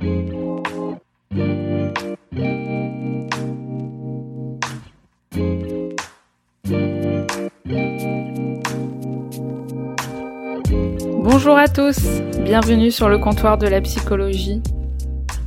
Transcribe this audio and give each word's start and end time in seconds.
Bonjour 0.00 0.16
à 11.58 11.68
tous, 11.68 11.98
bienvenue 12.42 12.90
sur 12.90 13.10
le 13.10 13.18
comptoir 13.18 13.58
de 13.58 13.66
la 13.66 13.82
psychologie. 13.82 14.62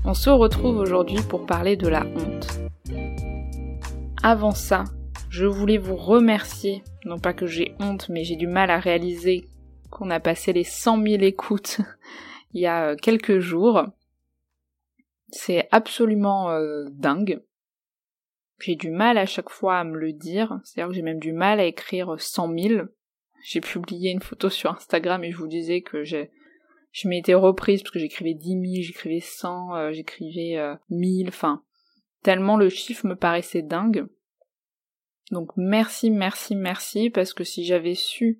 On 0.06 0.14
se 0.14 0.30
retrouve 0.30 0.78
aujourd'hui 0.78 1.18
pour 1.28 1.48
parler 1.48 1.76
de 1.76 1.88
la 1.88 2.06
honte. 2.06 2.60
Avant 4.22 4.52
ça, 4.52 4.84
je 5.30 5.48
voulais 5.48 5.80
vous 5.80 5.96
remercier, 5.96 6.84
non 7.06 7.18
pas 7.18 7.34
que 7.34 7.48
j'ai 7.48 7.74
honte, 7.80 8.08
mais 8.10 8.24
j'ai 8.24 8.36
du 8.36 8.46
mal 8.46 8.70
à 8.70 8.78
réaliser 8.78 9.48
qu'on 9.90 10.12
a 10.12 10.20
passé 10.20 10.54
les 10.54 10.64
100 10.64 11.02
000 11.02 11.24
écoutes 11.24 11.82
il 12.54 12.62
y 12.62 12.68
a 12.68 12.96
quelques 12.96 13.40
jours. 13.40 13.88
C'est 15.36 15.68
absolument 15.72 16.52
euh, 16.52 16.86
dingue. 16.92 17.42
J'ai 18.59 18.76
du 18.76 18.92
mal 18.92 19.17
à 19.17 19.26
chaque 19.26 19.50
fois 19.50 19.80
à 19.80 19.84
me 19.84 19.98
le 19.98 20.14
dire, 20.14 20.59
c'est-à-dire 20.64 20.89
que 20.89 20.95
j'ai 20.95 21.02
même 21.02 21.20
du 21.20 21.34
mal 21.34 21.59
à 21.59 21.66
écrire 21.66 22.16
100 22.20 22.56
000. 22.56 22.86
J'ai 23.44 23.59
publié 23.59 24.11
une 24.11 24.22
photo 24.22 24.52
sur 24.52 24.72
Instagram 24.72 25.23
et 25.23 25.31
je 25.31 25.38
vous 25.38 25.48
disais 25.48 25.81
que 25.81 26.04
j'ai, 26.04 26.30
je 26.92 27.08
m'étais 27.08 27.34
reprise 27.34 27.81
parce 27.81 27.92
que 27.92 28.00
j'écrivais 28.00 28.36
10 28.36 28.48
000, 28.48 28.64
j'écrivais 28.84 29.22
100, 29.22 29.76
euh, 29.76 29.92
j'écrivais 29.92 30.58
euh, 30.58 30.76
1000, 30.92 31.30
enfin, 31.30 31.64
tellement 32.22 32.56
le 32.56 32.70
chiffre 32.70 33.08
me 33.08 33.16
paraissait 33.16 33.64
dingue. 33.64 34.06
Donc 35.31 35.50
merci, 35.58 36.11
merci, 36.11 36.56
merci, 36.56 37.09
parce 37.09 37.34
que 37.34 37.44
si 37.44 37.66
j'avais 37.66 37.95
su 37.95 38.39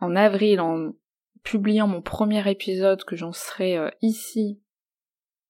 en 0.00 0.16
avril, 0.16 0.60
en 0.60 0.92
publiant 1.42 1.86
mon 1.86 2.00
premier 2.00 2.50
épisode, 2.50 3.04
que 3.04 3.16
j'en 3.16 3.32
serais 3.32 3.76
euh, 3.76 3.90
ici 4.00 4.62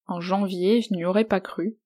en 0.09 0.20
janvier, 0.20 0.81
je 0.81 0.95
n'y 0.95 1.05
aurais 1.05 1.25
pas 1.25 1.41
cru. 1.41 1.77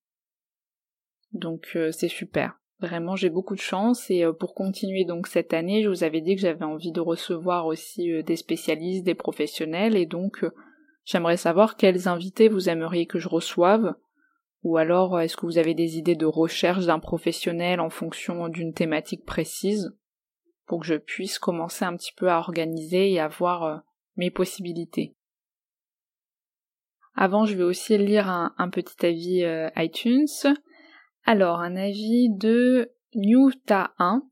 Donc 1.33 1.73
euh, 1.77 1.93
c'est 1.93 2.09
super. 2.09 2.59
Vraiment, 2.81 3.15
j'ai 3.15 3.31
beaucoup 3.31 3.55
de 3.55 3.61
chance 3.61 4.11
et 4.11 4.25
euh, 4.25 4.33
pour 4.33 4.55
continuer 4.55 5.05
donc 5.05 5.27
cette 5.27 5.53
année, 5.53 5.83
je 5.83 5.89
vous 5.89 6.05
avais 6.05 6.21
dit 6.21 6.35
que 6.35 6.41
j'avais 6.41 6.65
envie 6.65 6.93
de 6.93 7.01
recevoir 7.01 7.67
aussi 7.67 8.23
des 8.23 8.37
spécialistes, 8.37 9.05
des 9.05 9.15
professionnels 9.15 9.97
et 9.97 10.07
donc 10.07 10.45
j'aimerais 11.05 11.37
savoir 11.37 11.77
quels 11.77 12.09
invités 12.09 12.49
vous 12.49 12.69
aimeriez 12.69 13.07
que 13.07 13.19
je 13.19 13.29
reçoive 13.29 13.95
ou 14.63 14.77
alors 14.77 15.21
est-ce 15.21 15.37
que 15.37 15.47
vous 15.47 15.59
avez 15.59 15.75
des 15.75 15.99
idées 15.99 16.15
de 16.15 16.27
recherche 16.27 16.87
d'un 16.87 17.01
professionnel 17.01 17.81
en 17.81 17.91
fonction 17.91 18.49
d'une 18.49 18.73
thématique 18.73 19.25
précise 19.25 19.97
pour 20.67 20.81
que 20.81 20.87
je 20.87 20.95
puisse 20.95 21.39
commencer 21.39 21.85
un 21.85 21.97
petit 21.97 22.13
peu 22.17 22.31
à 22.31 22.39
organiser 22.39 23.13
et 23.13 23.21
à 23.21 23.29
voir 23.29 23.83
mes 24.17 24.31
possibilités? 24.31 25.17
Avant, 27.15 27.45
je 27.45 27.55
vais 27.55 27.63
aussi 27.63 27.99
lire 27.99 28.29
un, 28.29 28.69
petit 28.71 29.07
avis 29.07 29.45
euh, 29.45 29.69
iTunes. 29.77 30.27
Alors, 31.25 31.61
un 31.61 31.77
avis 31.77 32.31
de 32.31 32.91
Newta1 33.15 34.23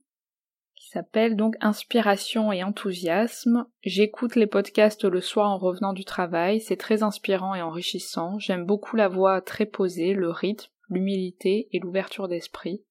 qui 0.74 0.88
s'appelle 0.88 1.36
donc 1.36 1.54
Inspiration 1.60 2.52
et 2.52 2.64
enthousiasme. 2.64 3.66
J'écoute 3.82 4.34
les 4.34 4.46
podcasts 4.46 5.04
le 5.04 5.20
soir 5.20 5.50
en 5.50 5.58
revenant 5.58 5.92
du 5.92 6.04
travail, 6.04 6.60
c'est 6.60 6.78
très 6.78 7.02
inspirant 7.02 7.54
et 7.54 7.62
enrichissant. 7.62 8.38
J'aime 8.38 8.64
beaucoup 8.64 8.96
la 8.96 9.08
voix 9.08 9.42
très 9.42 9.66
posée, 9.66 10.14
le 10.14 10.30
rythme, 10.30 10.70
l'humilité 10.88 11.68
et 11.72 11.80
l'ouverture 11.80 12.28
d'esprit. 12.28 12.82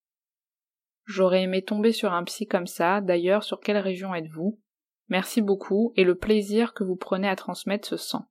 J'aurais 1.05 1.41
aimé 1.41 1.63
tomber 1.63 1.91
sur 1.91 2.13
un 2.13 2.23
psy 2.23 2.45
comme 2.45 2.67
ça. 2.67 3.01
D'ailleurs, 3.01 3.43
sur 3.43 3.59
quelle 3.59 3.79
région 3.79 4.13
êtes-vous? 4.13 4.59
Merci 5.07 5.41
beaucoup 5.41 5.91
et 5.95 6.03
le 6.03 6.13
plaisir 6.13 6.75
que 6.75 6.83
vous 6.83 6.95
prenez 6.95 7.27
à 7.27 7.35
transmettre 7.35 7.87
ce 7.87 7.97
sang. 7.97 8.27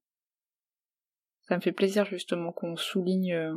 Ça 1.49 1.57
me 1.57 1.61
fait 1.61 1.73
plaisir 1.73 2.05
justement 2.05 2.53
qu'on 2.53 2.77
souligne 2.77 3.33
euh, 3.33 3.55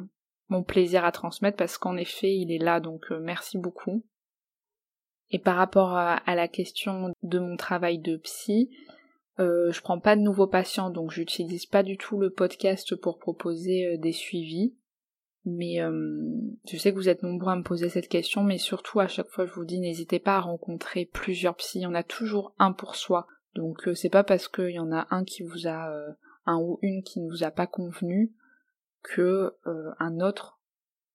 mon 0.48 0.64
plaisir 0.64 1.04
à 1.04 1.12
transmettre 1.12 1.58
parce 1.58 1.78
qu'en 1.78 1.98
effet 1.98 2.34
il 2.34 2.52
est 2.52 2.64
là 2.64 2.80
donc 2.80 3.12
euh, 3.12 3.20
merci 3.20 3.58
beaucoup. 3.58 4.06
Et 5.30 5.40
par 5.40 5.56
rapport 5.56 5.96
à, 5.96 6.36
la 6.36 6.50
question 6.50 7.14
de 7.24 7.40
mon 7.40 7.56
travail 7.56 8.00
de 8.00 8.18
psy, 8.18 8.70
euh, 9.40 9.72
je 9.72 9.82
prends 9.82 10.00
pas 10.00 10.18
de 10.18 10.22
nouveaux 10.22 10.48
patients 10.48 10.90
donc 10.90 11.12
j'utilise 11.12 11.66
pas 11.66 11.84
du 11.84 11.98
tout 11.98 12.20
le 12.20 12.30
podcast 12.30 12.96
pour 12.98 13.18
proposer 13.18 13.98
des 13.98 14.12
suivis. 14.12 14.76
Mais 15.46 15.78
je 16.70 16.78
sais 16.78 16.92
que 16.92 16.98
vous 16.98 17.10
êtes 17.10 17.24
nombreux 17.24 17.52
à 17.52 17.56
me 17.56 17.64
poser 17.64 17.90
cette 17.90 18.10
question, 18.10 18.44
mais 18.44 18.60
surtout 18.60 19.00
à 19.00 19.08
chaque 19.08 19.30
fois 19.30 19.46
je 19.46 19.54
vous 19.54 19.66
dis 19.66 19.80
n'hésitez 19.80 20.20
pas 20.20 20.36
à 20.36 20.42
rencontrer 20.42 21.06
plusieurs 21.06 21.56
psys, 21.56 21.80
il 21.80 21.84
y 21.84 21.88
en 21.88 21.96
a 21.96 22.04
toujours 22.04 22.54
un 22.60 22.74
pour 22.74 22.96
soi. 22.96 23.26
Donc 23.56 23.90
c'est 23.96 24.10
pas 24.10 24.26
parce 24.26 24.50
qu'il 24.50 24.72
y 24.72 24.80
en 24.80 24.92
a 24.92 25.08
un 25.12 25.24
qui 25.24 25.44
vous 25.44 25.66
a 25.66 25.90
un 26.46 26.58
ou 26.58 26.80
une 26.82 27.04
qui 27.04 27.20
ne 27.20 27.30
vous 27.30 27.44
a 27.44 27.52
pas 27.52 27.68
convenu 27.68 28.34
que 29.04 29.56
euh, 29.68 29.92
un 30.00 30.20
autre 30.20 30.60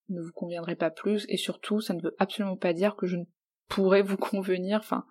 ne 0.09 0.21
vous 0.21 0.31
conviendrait 0.31 0.75
pas 0.75 0.89
plus 0.89 1.25
et 1.29 1.37
surtout 1.37 1.81
ça 1.81 1.93
ne 1.93 2.01
veut 2.01 2.15
absolument 2.19 2.57
pas 2.57 2.73
dire 2.73 2.95
que 2.95 3.07
je 3.07 3.17
ne 3.17 3.25
pourrais 3.67 4.01
vous 4.01 4.17
convenir. 4.17 4.79
Enfin 4.79 5.05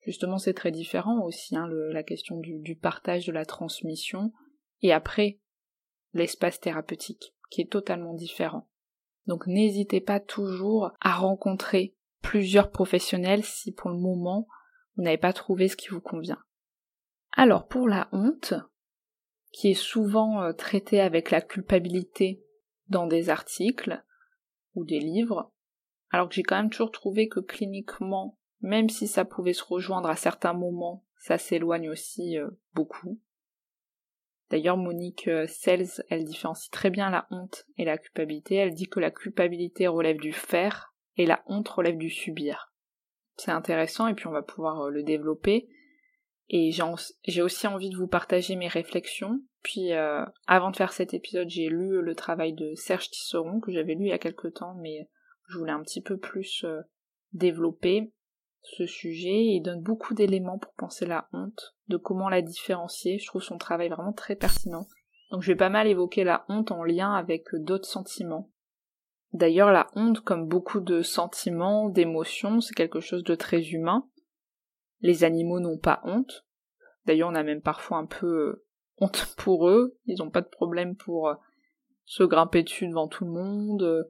justement 0.00 0.38
c'est 0.38 0.54
très 0.54 0.70
différent 0.70 1.24
aussi 1.24 1.56
hein, 1.56 1.68
la 1.68 2.02
question 2.02 2.38
du, 2.38 2.58
du 2.58 2.76
partage 2.76 3.26
de 3.26 3.32
la 3.32 3.44
transmission 3.44 4.32
et 4.82 4.92
après 4.92 5.40
l'espace 6.12 6.60
thérapeutique 6.60 7.34
qui 7.50 7.60
est 7.60 7.70
totalement 7.70 8.14
différent. 8.14 8.68
Donc 9.26 9.46
n'hésitez 9.46 10.00
pas 10.00 10.20
toujours 10.20 10.92
à 11.00 11.14
rencontrer 11.14 11.94
plusieurs 12.22 12.70
professionnels 12.70 13.44
si 13.44 13.72
pour 13.72 13.90
le 13.90 13.98
moment 13.98 14.46
vous 14.96 15.02
n'avez 15.02 15.18
pas 15.18 15.32
trouvé 15.32 15.68
ce 15.68 15.76
qui 15.76 15.88
vous 15.88 16.00
convient. 16.00 16.42
Alors 17.32 17.66
pour 17.66 17.88
la 17.88 18.08
honte 18.12 18.54
qui 19.56 19.70
est 19.70 19.74
souvent 19.74 20.42
euh, 20.42 20.52
traité 20.52 21.00
avec 21.00 21.30
la 21.30 21.40
culpabilité 21.40 22.44
dans 22.88 23.06
des 23.06 23.30
articles 23.30 24.04
ou 24.74 24.84
des 24.84 24.98
livres, 24.98 25.50
alors 26.10 26.28
que 26.28 26.34
j'ai 26.34 26.42
quand 26.42 26.56
même 26.56 26.68
toujours 26.68 26.92
trouvé 26.92 27.26
que 27.26 27.40
cliniquement, 27.40 28.38
même 28.60 28.90
si 28.90 29.08
ça 29.08 29.24
pouvait 29.24 29.54
se 29.54 29.64
rejoindre 29.64 30.10
à 30.10 30.16
certains 30.16 30.52
moments, 30.52 31.06
ça 31.16 31.38
s'éloigne 31.38 31.88
aussi 31.88 32.36
euh, 32.36 32.50
beaucoup. 32.74 33.18
D'ailleurs, 34.50 34.76
Monique 34.76 35.26
euh, 35.26 35.46
Sells, 35.46 36.04
elle 36.10 36.26
différencie 36.26 36.70
très 36.70 36.90
bien 36.90 37.08
la 37.08 37.26
honte 37.30 37.64
et 37.78 37.86
la 37.86 37.96
culpabilité. 37.96 38.56
Elle 38.56 38.74
dit 38.74 38.88
que 38.88 39.00
la 39.00 39.10
culpabilité 39.10 39.86
relève 39.86 40.18
du 40.18 40.34
faire 40.34 40.94
et 41.16 41.24
la 41.24 41.42
honte 41.46 41.70
relève 41.70 41.96
du 41.96 42.10
subir. 42.10 42.74
C'est 43.38 43.52
intéressant 43.52 44.06
et 44.06 44.12
puis 44.12 44.26
on 44.26 44.32
va 44.32 44.42
pouvoir 44.42 44.90
le 44.90 45.02
développer. 45.02 45.66
Et 46.48 46.70
j'ai 47.24 47.42
aussi 47.42 47.66
envie 47.66 47.90
de 47.90 47.96
vous 47.96 48.06
partager 48.06 48.54
mes 48.54 48.68
réflexions. 48.68 49.40
Puis 49.62 49.92
euh, 49.92 50.24
avant 50.46 50.70
de 50.70 50.76
faire 50.76 50.92
cet 50.92 51.12
épisode, 51.12 51.48
j'ai 51.48 51.68
lu 51.68 52.00
le 52.00 52.14
travail 52.14 52.52
de 52.52 52.74
Serge 52.76 53.10
Tisseron 53.10 53.60
que 53.60 53.72
j'avais 53.72 53.94
lu 53.94 54.04
il 54.04 54.10
y 54.10 54.12
a 54.12 54.18
quelque 54.18 54.48
temps, 54.48 54.74
mais 54.76 55.08
je 55.48 55.58
voulais 55.58 55.72
un 55.72 55.82
petit 55.82 56.02
peu 56.02 56.18
plus 56.18 56.64
euh, 56.64 56.82
développer 57.32 58.12
ce 58.62 58.86
sujet. 58.86 59.44
Il 59.44 59.62
donne 59.62 59.82
beaucoup 59.82 60.14
d'éléments 60.14 60.58
pour 60.58 60.72
penser 60.74 61.04
la 61.04 61.28
honte, 61.32 61.76
de 61.88 61.96
comment 61.96 62.28
la 62.28 62.42
différencier. 62.42 63.18
Je 63.18 63.26
trouve 63.26 63.42
son 63.42 63.58
travail 63.58 63.88
vraiment 63.88 64.12
très 64.12 64.36
pertinent. 64.36 64.86
Donc 65.32 65.42
je 65.42 65.48
vais 65.48 65.56
pas 65.56 65.68
mal 65.68 65.88
évoquer 65.88 66.22
la 66.22 66.44
honte 66.48 66.70
en 66.70 66.84
lien 66.84 67.12
avec 67.12 67.46
d'autres 67.54 67.88
sentiments. 67.88 68.50
D'ailleurs, 69.32 69.72
la 69.72 69.88
honte, 69.94 70.20
comme 70.20 70.46
beaucoup 70.46 70.80
de 70.80 71.02
sentiments, 71.02 71.88
d'émotions, 71.88 72.60
c'est 72.60 72.74
quelque 72.74 73.00
chose 73.00 73.24
de 73.24 73.34
très 73.34 73.60
humain. 73.70 74.08
Les 75.00 75.24
animaux 75.24 75.60
n'ont 75.60 75.78
pas 75.78 76.00
honte. 76.04 76.46
D'ailleurs, 77.06 77.30
on 77.30 77.34
a 77.34 77.42
même 77.42 77.62
parfois 77.62 77.98
un 77.98 78.06
peu 78.06 78.26
euh, 78.26 78.66
honte 78.98 79.34
pour 79.38 79.68
eux. 79.68 79.98
Ils 80.06 80.18
n'ont 80.18 80.30
pas 80.30 80.42
de 80.42 80.48
problème 80.48 80.96
pour 80.96 81.28
euh, 81.28 81.34
se 82.04 82.22
grimper 82.22 82.62
dessus 82.62 82.88
devant 82.88 83.08
tout 83.08 83.24
le 83.24 83.30
monde. 83.30 84.06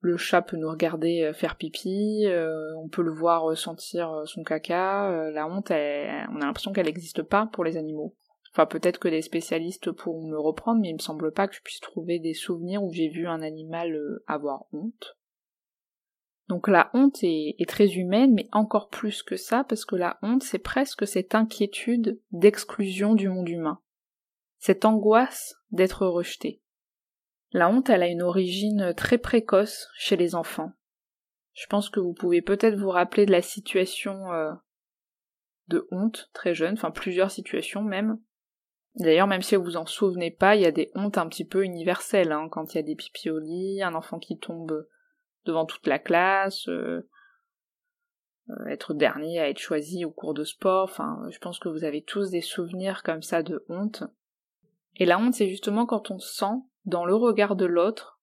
Le 0.00 0.16
chat 0.16 0.42
peut 0.42 0.56
nous 0.56 0.70
regarder 0.70 1.22
euh, 1.22 1.32
faire 1.32 1.56
pipi, 1.56 2.26
on 2.76 2.88
peut 2.88 3.02
le 3.02 3.12
voir 3.12 3.56
sentir 3.56 4.22
son 4.26 4.42
caca. 4.44 5.30
La 5.30 5.46
honte, 5.46 5.70
on 5.70 5.74
a 5.74 6.46
l'impression 6.46 6.72
qu'elle 6.72 6.86
n'existe 6.86 7.22
pas 7.22 7.46
pour 7.52 7.64
les 7.64 7.76
animaux. 7.76 8.14
Enfin, 8.52 8.66
peut-être 8.66 8.98
que 8.98 9.08
les 9.08 9.20
spécialistes 9.20 9.90
pourront 9.92 10.28
me 10.28 10.38
reprendre, 10.38 10.80
mais 10.80 10.88
il 10.88 10.94
me 10.94 10.98
semble 10.98 11.30
pas 11.32 11.46
que 11.46 11.54
je 11.54 11.60
puisse 11.60 11.80
trouver 11.80 12.18
des 12.18 12.32
souvenirs 12.32 12.82
où 12.82 12.90
j'ai 12.90 13.08
vu 13.08 13.26
un 13.26 13.42
animal 13.42 13.98
avoir 14.26 14.64
honte. 14.72 15.16
Donc 16.48 16.68
la 16.68 16.90
honte 16.94 17.18
est, 17.22 17.68
très 17.68 17.94
humaine, 17.94 18.32
mais 18.32 18.48
encore 18.52 18.88
plus 18.88 19.22
que 19.22 19.36
ça, 19.36 19.64
parce 19.64 19.84
que 19.84 19.96
la 19.96 20.18
honte, 20.22 20.42
c'est 20.42 20.60
presque 20.60 21.06
cette 21.06 21.34
inquiétude 21.34 22.20
d'exclusion 22.30 23.14
du 23.14 23.28
monde 23.28 23.48
humain. 23.48 23.80
cette 24.58 24.84
angoisse 24.84 25.54
d'être 25.70 26.06
rejeté. 26.06 26.62
La 27.52 27.68
honte, 27.68 27.90
elle 27.90 28.02
a 28.02 28.08
une 28.08 28.22
origine 28.22 28.94
très 28.96 29.18
précoce 29.18 29.88
chez 29.96 30.16
les 30.16 30.34
enfants. 30.34 30.72
Je 31.52 31.66
pense 31.66 31.88
que 31.88 32.00
vous 32.00 32.14
pouvez 32.14 32.42
peut-être 32.42 32.76
vous 32.76 32.90
rappeler 32.90 33.26
de 33.26 33.32
la 33.32 33.42
situation 33.42 34.32
euh, 34.32 34.52
de 35.68 35.86
honte 35.90 36.30
très 36.32 36.54
jeune, 36.54 36.74
enfin 36.74 36.90
plusieurs 36.90 37.30
situations 37.30 37.82
même. 37.82 38.18
D'ailleurs, 38.96 39.26
même 39.26 39.42
si 39.42 39.56
vous 39.56 39.64
vous 39.64 39.76
en 39.76 39.86
souvenez 39.86 40.30
pas, 40.30 40.56
il 40.56 40.62
y 40.62 40.66
a 40.66 40.72
des 40.72 40.90
hontes 40.94 41.18
un 41.18 41.28
petit 41.28 41.44
peu 41.44 41.64
universelles, 41.64 42.32
hein, 42.32 42.48
quand 42.50 42.72
il 42.72 42.76
y 42.76 42.80
a 42.80 42.82
des 42.82 42.96
pipis 42.96 43.30
au 43.30 43.38
lit, 43.38 43.82
un 43.82 43.94
enfant 43.94 44.18
qui 44.18 44.38
tombe 44.38 44.86
devant 45.46 45.66
toute 45.66 45.86
la 45.86 45.98
classe, 45.98 46.68
euh, 46.68 47.08
euh, 48.50 48.66
être 48.66 48.94
dernier 48.94 49.40
à 49.40 49.48
être 49.48 49.58
choisi 49.58 50.04
au 50.04 50.10
cours 50.10 50.34
de 50.34 50.44
sport, 50.44 50.84
enfin, 50.84 51.20
je 51.30 51.38
pense 51.38 51.58
que 51.58 51.68
vous 51.68 51.84
avez 51.84 52.02
tous 52.02 52.30
des 52.30 52.40
souvenirs 52.40 53.02
comme 53.02 53.22
ça 53.22 53.42
de 53.42 53.64
honte. 53.68 54.04
Et 54.96 55.06
la 55.06 55.18
honte, 55.18 55.34
c'est 55.34 55.48
justement 55.48 55.86
quand 55.86 56.10
on 56.10 56.18
sent 56.18 56.62
dans 56.84 57.04
le 57.04 57.14
regard 57.14 57.56
de 57.56 57.66
l'autre, 57.66 58.20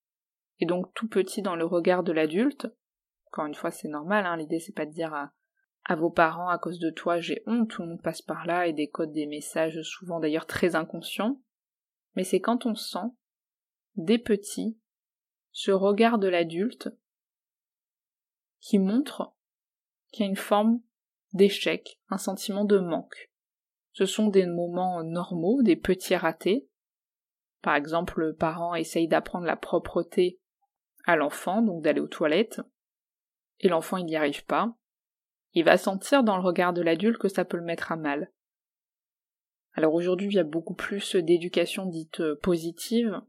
et 0.60 0.66
donc 0.66 0.94
tout 0.94 1.08
petit 1.08 1.42
dans 1.42 1.56
le 1.56 1.66
regard 1.66 2.04
de 2.04 2.12
l'adulte, 2.12 2.68
encore 3.28 3.46
une 3.46 3.56
fois 3.56 3.72
c'est 3.72 3.90
normal, 3.90 4.26
hein, 4.26 4.38
l'idée 4.38 4.60
c'est 4.60 4.76
pas 4.76 4.86
de 4.86 4.92
dire 4.92 5.14
à, 5.14 5.34
à 5.86 5.96
vos 5.96 6.10
parents 6.10 6.48
à 6.48 6.58
cause 6.58 6.80
de 6.80 6.90
toi 6.90 7.20
j'ai 7.20 7.44
honte, 7.46 7.70
tout 7.70 7.82
le 7.82 7.90
monde 7.90 8.02
passe 8.02 8.22
par 8.22 8.46
là 8.46 8.68
et 8.68 8.74
décode 8.74 9.12
des 9.12 9.26
messages 9.26 9.82
souvent 9.82 10.20
d'ailleurs 10.20 10.46
très 10.46 10.76
inconscients, 10.76 11.42
mais 12.16 12.24
c'est 12.24 12.40
quand 12.40 12.66
on 12.66 12.76
sent, 12.76 13.12
des 13.96 14.18
petits, 14.18 14.80
ce 15.52 15.72
regard 15.72 16.18
de 16.18 16.28
l'adulte 16.28 16.90
qui 18.64 18.80
montre 18.80 19.34
qu'il 20.12 20.26
y 20.26 20.28
a 20.28 20.30
une 20.30 20.38
forme 20.38 20.82
d'échec, 21.34 22.00
un 22.10 22.18
sentiment 22.18 22.66
de 22.66 22.78
manque. 22.78 23.32
Ce 23.92 24.06
sont 24.06 24.28
des 24.28 24.46
moments 24.46 25.04
normaux, 25.04 25.62
des 25.62 25.76
petits 25.76 26.16
ratés. 26.16 26.68
Par 27.62 27.76
exemple, 27.76 28.20
le 28.20 28.36
parent 28.36 28.76
essaye 28.76 29.08
d'apprendre 29.08 29.46
la 29.46 29.58
propreté 29.58 30.40
à 31.06 31.16
l'enfant, 31.16 31.62
donc 31.62 31.84
d'aller 31.84 32.00
aux 32.00 32.08
toilettes, 32.08 32.62
et 33.60 33.68
l'enfant 33.68 33.98
il 33.98 34.06
n'y 34.06 34.16
arrive 34.16 34.46
pas 34.46 34.76
il 35.54 35.64
va 35.64 35.78
sentir 35.78 36.24
dans 36.24 36.36
le 36.36 36.44
regard 36.44 36.74
de 36.74 36.82
l'adulte 36.82 37.20
que 37.20 37.28
ça 37.28 37.46
peut 37.46 37.58
le 37.58 37.64
mettre 37.64 37.92
à 37.92 37.96
mal. 37.96 38.32
Alors 39.74 39.94
aujourd'hui, 39.94 40.28
il 40.28 40.34
y 40.34 40.40
a 40.40 40.44
beaucoup 40.44 40.76
plus 40.76 41.16
d'éducation 41.16 41.86
dite 41.86 42.20
euh, 42.20 42.40
positive, 42.42 43.22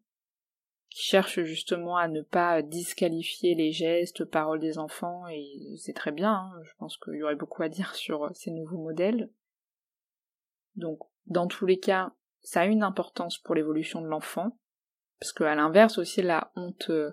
qui 0.95 1.03
cherche 1.03 1.43
justement 1.43 1.97
à 1.97 2.07
ne 2.07 2.23
pas 2.23 2.63
disqualifier 2.63 3.57
les 3.57 3.73
gestes, 3.73 4.25
paroles 4.25 4.61
des 4.61 4.79
enfants, 4.79 5.27
et 5.27 5.75
c'est 5.77 5.93
très 5.93 6.13
bien, 6.13 6.33
hein. 6.33 6.63
je 6.63 6.71
pense 6.79 6.97
qu'il 6.99 7.15
y 7.15 7.23
aurait 7.25 7.35
beaucoup 7.35 7.65
à 7.65 7.69
dire 7.69 7.97
sur 7.97 8.27
euh, 8.27 8.31
ces 8.33 8.53
nouveaux 8.53 8.79
modèles. 8.79 9.29
Donc, 10.77 11.01
dans 11.27 11.49
tous 11.49 11.67
les 11.67 11.81
cas, 11.81 12.13
ça 12.43 12.61
a 12.61 12.67
une 12.67 12.85
importance 12.85 13.39
pour 13.39 13.57
l'évolution 13.57 14.03
de 14.03 14.07
l'enfant, 14.07 14.57
parce 15.19 15.33
qu'à 15.33 15.57
l'inverse 15.57 15.99
aussi, 15.99 16.23
la 16.23 16.53
honte 16.55 16.91
euh, 16.91 17.11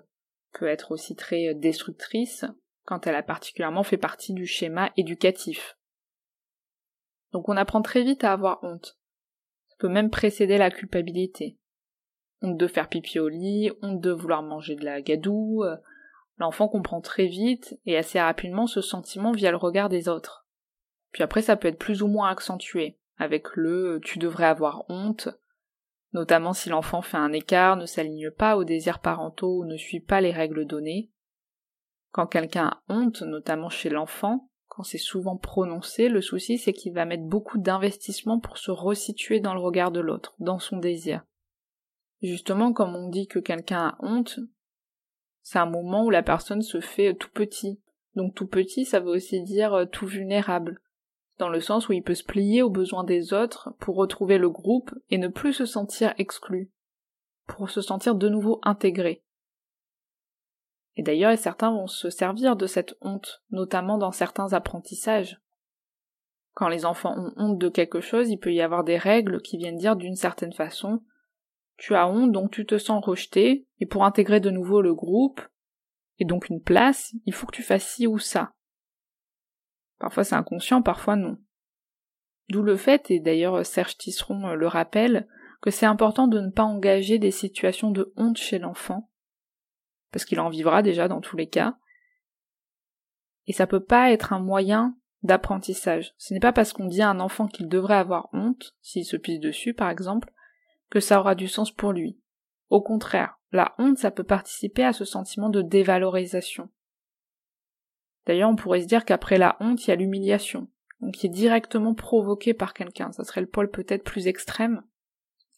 peut 0.52 0.68
être 0.68 0.92
aussi 0.92 1.16
très 1.16 1.52
destructrice, 1.52 2.44
quand 2.84 3.08
elle 3.08 3.16
a 3.16 3.22
particulièrement 3.24 3.82
fait 3.82 3.96
partie 3.96 4.32
du 4.32 4.46
schéma 4.46 4.92
éducatif. 4.96 5.76
Donc 7.32 7.48
on 7.48 7.56
apprend 7.56 7.82
très 7.82 8.04
vite 8.04 8.22
à 8.22 8.32
avoir 8.32 8.62
honte. 8.62 8.96
Ça 9.70 9.76
peut 9.80 9.88
même 9.88 10.10
précéder 10.10 10.56
la 10.56 10.70
culpabilité. 10.70 11.58
Honte 12.42 12.58
de 12.58 12.66
faire 12.66 12.88
pipi 12.88 13.18
au 13.18 13.28
lit, 13.28 13.70
honte 13.82 14.00
de 14.00 14.10
vouloir 14.10 14.42
manger 14.42 14.74
de 14.74 14.84
la 14.84 15.00
gadoue. 15.00 15.62
Euh, 15.64 15.76
l'enfant 16.38 16.68
comprend 16.68 17.00
très 17.00 17.26
vite 17.26 17.78
et 17.86 17.96
assez 17.96 18.20
rapidement 18.20 18.66
ce 18.66 18.80
sentiment 18.80 19.32
via 19.32 19.50
le 19.50 19.56
regard 19.56 19.88
des 19.88 20.08
autres. 20.08 20.46
Puis 21.12 21.22
après 21.22 21.42
ça 21.42 21.56
peut 21.56 21.68
être 21.68 21.78
plus 21.78 22.02
ou 22.02 22.08
moins 22.08 22.28
accentué, 22.28 22.98
avec 23.16 23.54
le 23.54 24.00
tu 24.02 24.18
devrais 24.18 24.46
avoir 24.46 24.84
honte, 24.88 25.28
notamment 26.12 26.52
si 26.52 26.68
l'enfant 26.68 27.02
fait 27.02 27.16
un 27.16 27.32
écart, 27.32 27.76
ne 27.76 27.86
s'aligne 27.86 28.30
pas 28.30 28.56
aux 28.56 28.64
désirs 28.64 28.98
parentaux 29.00 29.60
ou 29.60 29.64
ne 29.64 29.76
suit 29.76 30.00
pas 30.00 30.20
les 30.20 30.32
règles 30.32 30.66
données, 30.66 31.10
quand 32.12 32.26
quelqu'un 32.26 32.66
a 32.66 32.82
honte, 32.88 33.22
notamment 33.22 33.70
chez 33.70 33.88
l'enfant, 33.88 34.50
quand 34.68 34.82
c'est 34.82 34.98
souvent 34.98 35.36
prononcé, 35.36 36.08
le 36.08 36.20
souci 36.20 36.58
c'est 36.58 36.72
qu'il 36.72 36.92
va 36.92 37.04
mettre 37.04 37.24
beaucoup 37.24 37.58
d'investissement 37.58 38.38
pour 38.38 38.58
se 38.58 38.70
resituer 38.70 39.40
dans 39.40 39.54
le 39.54 39.60
regard 39.60 39.90
de 39.92 40.00
l'autre, 40.00 40.34
dans 40.38 40.58
son 40.58 40.78
désir. 40.78 41.24
Justement, 42.22 42.72
comme 42.72 42.94
on 42.94 43.08
dit 43.08 43.26
que 43.26 43.40
quelqu'un 43.40 43.88
a 43.88 43.96
honte, 43.98 44.38
c'est 45.42 45.58
un 45.58 45.66
moment 45.66 46.04
où 46.04 46.10
la 46.10 46.22
personne 46.22 46.62
se 46.62 46.80
fait 46.80 47.14
tout 47.14 47.30
petit. 47.30 47.80
Donc 48.14 48.34
tout 48.34 48.46
petit, 48.46 48.84
ça 48.84 49.00
veut 49.00 49.10
aussi 49.10 49.42
dire 49.42 49.74
euh, 49.74 49.84
tout 49.86 50.06
vulnérable, 50.06 50.80
dans 51.38 51.48
le 51.48 51.60
sens 51.60 51.88
où 51.88 51.92
il 51.92 52.02
peut 52.02 52.14
se 52.14 52.24
plier 52.24 52.62
aux 52.62 52.70
besoins 52.70 53.04
des 53.04 53.32
autres 53.32 53.74
pour 53.80 53.96
retrouver 53.96 54.38
le 54.38 54.50
groupe 54.50 54.94
et 55.10 55.18
ne 55.18 55.28
plus 55.28 55.52
se 55.52 55.66
sentir 55.66 56.14
exclu, 56.18 56.70
pour 57.48 57.70
se 57.70 57.80
sentir 57.80 58.14
de 58.14 58.28
nouveau 58.28 58.60
intégré. 58.62 59.24
Et 60.94 61.02
d'ailleurs, 61.02 61.36
certains 61.38 61.72
vont 61.72 61.86
se 61.86 62.10
servir 62.10 62.54
de 62.54 62.66
cette 62.66 62.94
honte, 63.00 63.42
notamment 63.50 63.96
dans 63.96 64.12
certains 64.12 64.52
apprentissages. 64.52 65.40
Quand 66.54 66.68
les 66.68 66.84
enfants 66.84 67.16
ont 67.16 67.32
honte 67.36 67.58
de 67.58 67.70
quelque 67.70 68.02
chose, 68.02 68.28
il 68.28 68.38
peut 68.38 68.52
y 68.52 68.60
avoir 68.60 68.84
des 68.84 68.98
règles 68.98 69.40
qui 69.40 69.56
viennent 69.56 69.78
dire 69.78 69.96
d'une 69.96 70.16
certaine 70.16 70.52
façon 70.52 71.02
tu 71.76 71.94
as 71.94 72.08
honte 72.08 72.32
donc 72.32 72.50
tu 72.52 72.66
te 72.66 72.78
sens 72.78 73.04
rejeté, 73.04 73.66
et 73.80 73.86
pour 73.86 74.04
intégrer 74.04 74.40
de 74.40 74.50
nouveau 74.50 74.82
le 74.82 74.94
groupe, 74.94 75.40
et 76.18 76.24
donc 76.24 76.48
une 76.48 76.62
place, 76.62 77.12
il 77.26 77.32
faut 77.32 77.46
que 77.46 77.56
tu 77.56 77.62
fasses 77.62 77.86
ci 77.86 78.06
ou 78.06 78.18
ça. 78.18 78.52
Parfois 79.98 80.24
c'est 80.24 80.34
inconscient, 80.34 80.82
parfois 80.82 81.16
non. 81.16 81.38
D'où 82.48 82.62
le 82.62 82.76
fait, 82.76 83.10
et 83.10 83.20
d'ailleurs 83.20 83.64
Serge 83.64 83.96
Tisseron 83.96 84.54
le 84.54 84.66
rappelle, 84.66 85.26
que 85.62 85.70
c'est 85.70 85.86
important 85.86 86.26
de 86.26 86.40
ne 86.40 86.50
pas 86.50 86.64
engager 86.64 87.18
des 87.18 87.30
situations 87.30 87.90
de 87.90 88.12
honte 88.16 88.36
chez 88.36 88.58
l'enfant, 88.58 89.10
parce 90.10 90.24
qu'il 90.24 90.40
en 90.40 90.50
vivra 90.50 90.82
déjà 90.82 91.08
dans 91.08 91.20
tous 91.20 91.36
les 91.36 91.48
cas. 91.48 91.76
Et 93.46 93.52
ça 93.52 93.66
peut 93.66 93.82
pas 93.82 94.12
être 94.12 94.32
un 94.32 94.40
moyen 94.40 94.96
d'apprentissage. 95.22 96.14
Ce 96.18 96.34
n'est 96.34 96.40
pas 96.40 96.52
parce 96.52 96.72
qu'on 96.72 96.86
dit 96.86 97.02
à 97.02 97.10
un 97.10 97.20
enfant 97.20 97.46
qu'il 97.46 97.68
devrait 97.68 97.96
avoir 97.96 98.28
honte, 98.32 98.76
s'il 98.82 99.04
se 99.04 99.16
pisse 99.16 99.40
dessus 99.40 99.72
par 99.72 99.88
exemple, 99.88 100.32
que 100.92 101.00
ça 101.00 101.20
aura 101.20 101.34
du 101.34 101.48
sens 101.48 101.72
pour 101.72 101.92
lui. 101.92 102.20
Au 102.68 102.82
contraire, 102.82 103.38
la 103.50 103.74
honte, 103.78 103.96
ça 103.96 104.10
peut 104.10 104.24
participer 104.24 104.84
à 104.84 104.92
ce 104.92 105.06
sentiment 105.06 105.48
de 105.48 105.62
dévalorisation. 105.62 106.68
D'ailleurs, 108.26 108.50
on 108.50 108.56
pourrait 108.56 108.82
se 108.82 108.88
dire 108.88 109.06
qu'après 109.06 109.38
la 109.38 109.56
honte, 109.58 109.86
il 109.86 109.88
y 109.88 109.92
a 109.94 109.96
l'humiliation, 109.96 110.68
donc 111.00 111.14
qui 111.14 111.28
est 111.28 111.30
directement 111.30 111.94
provoquée 111.94 112.52
par 112.52 112.74
quelqu'un. 112.74 113.10
Ça 113.12 113.24
serait 113.24 113.40
le 113.40 113.46
pôle 113.46 113.70
peut-être 113.70 114.04
plus 114.04 114.26
extrême. 114.26 114.82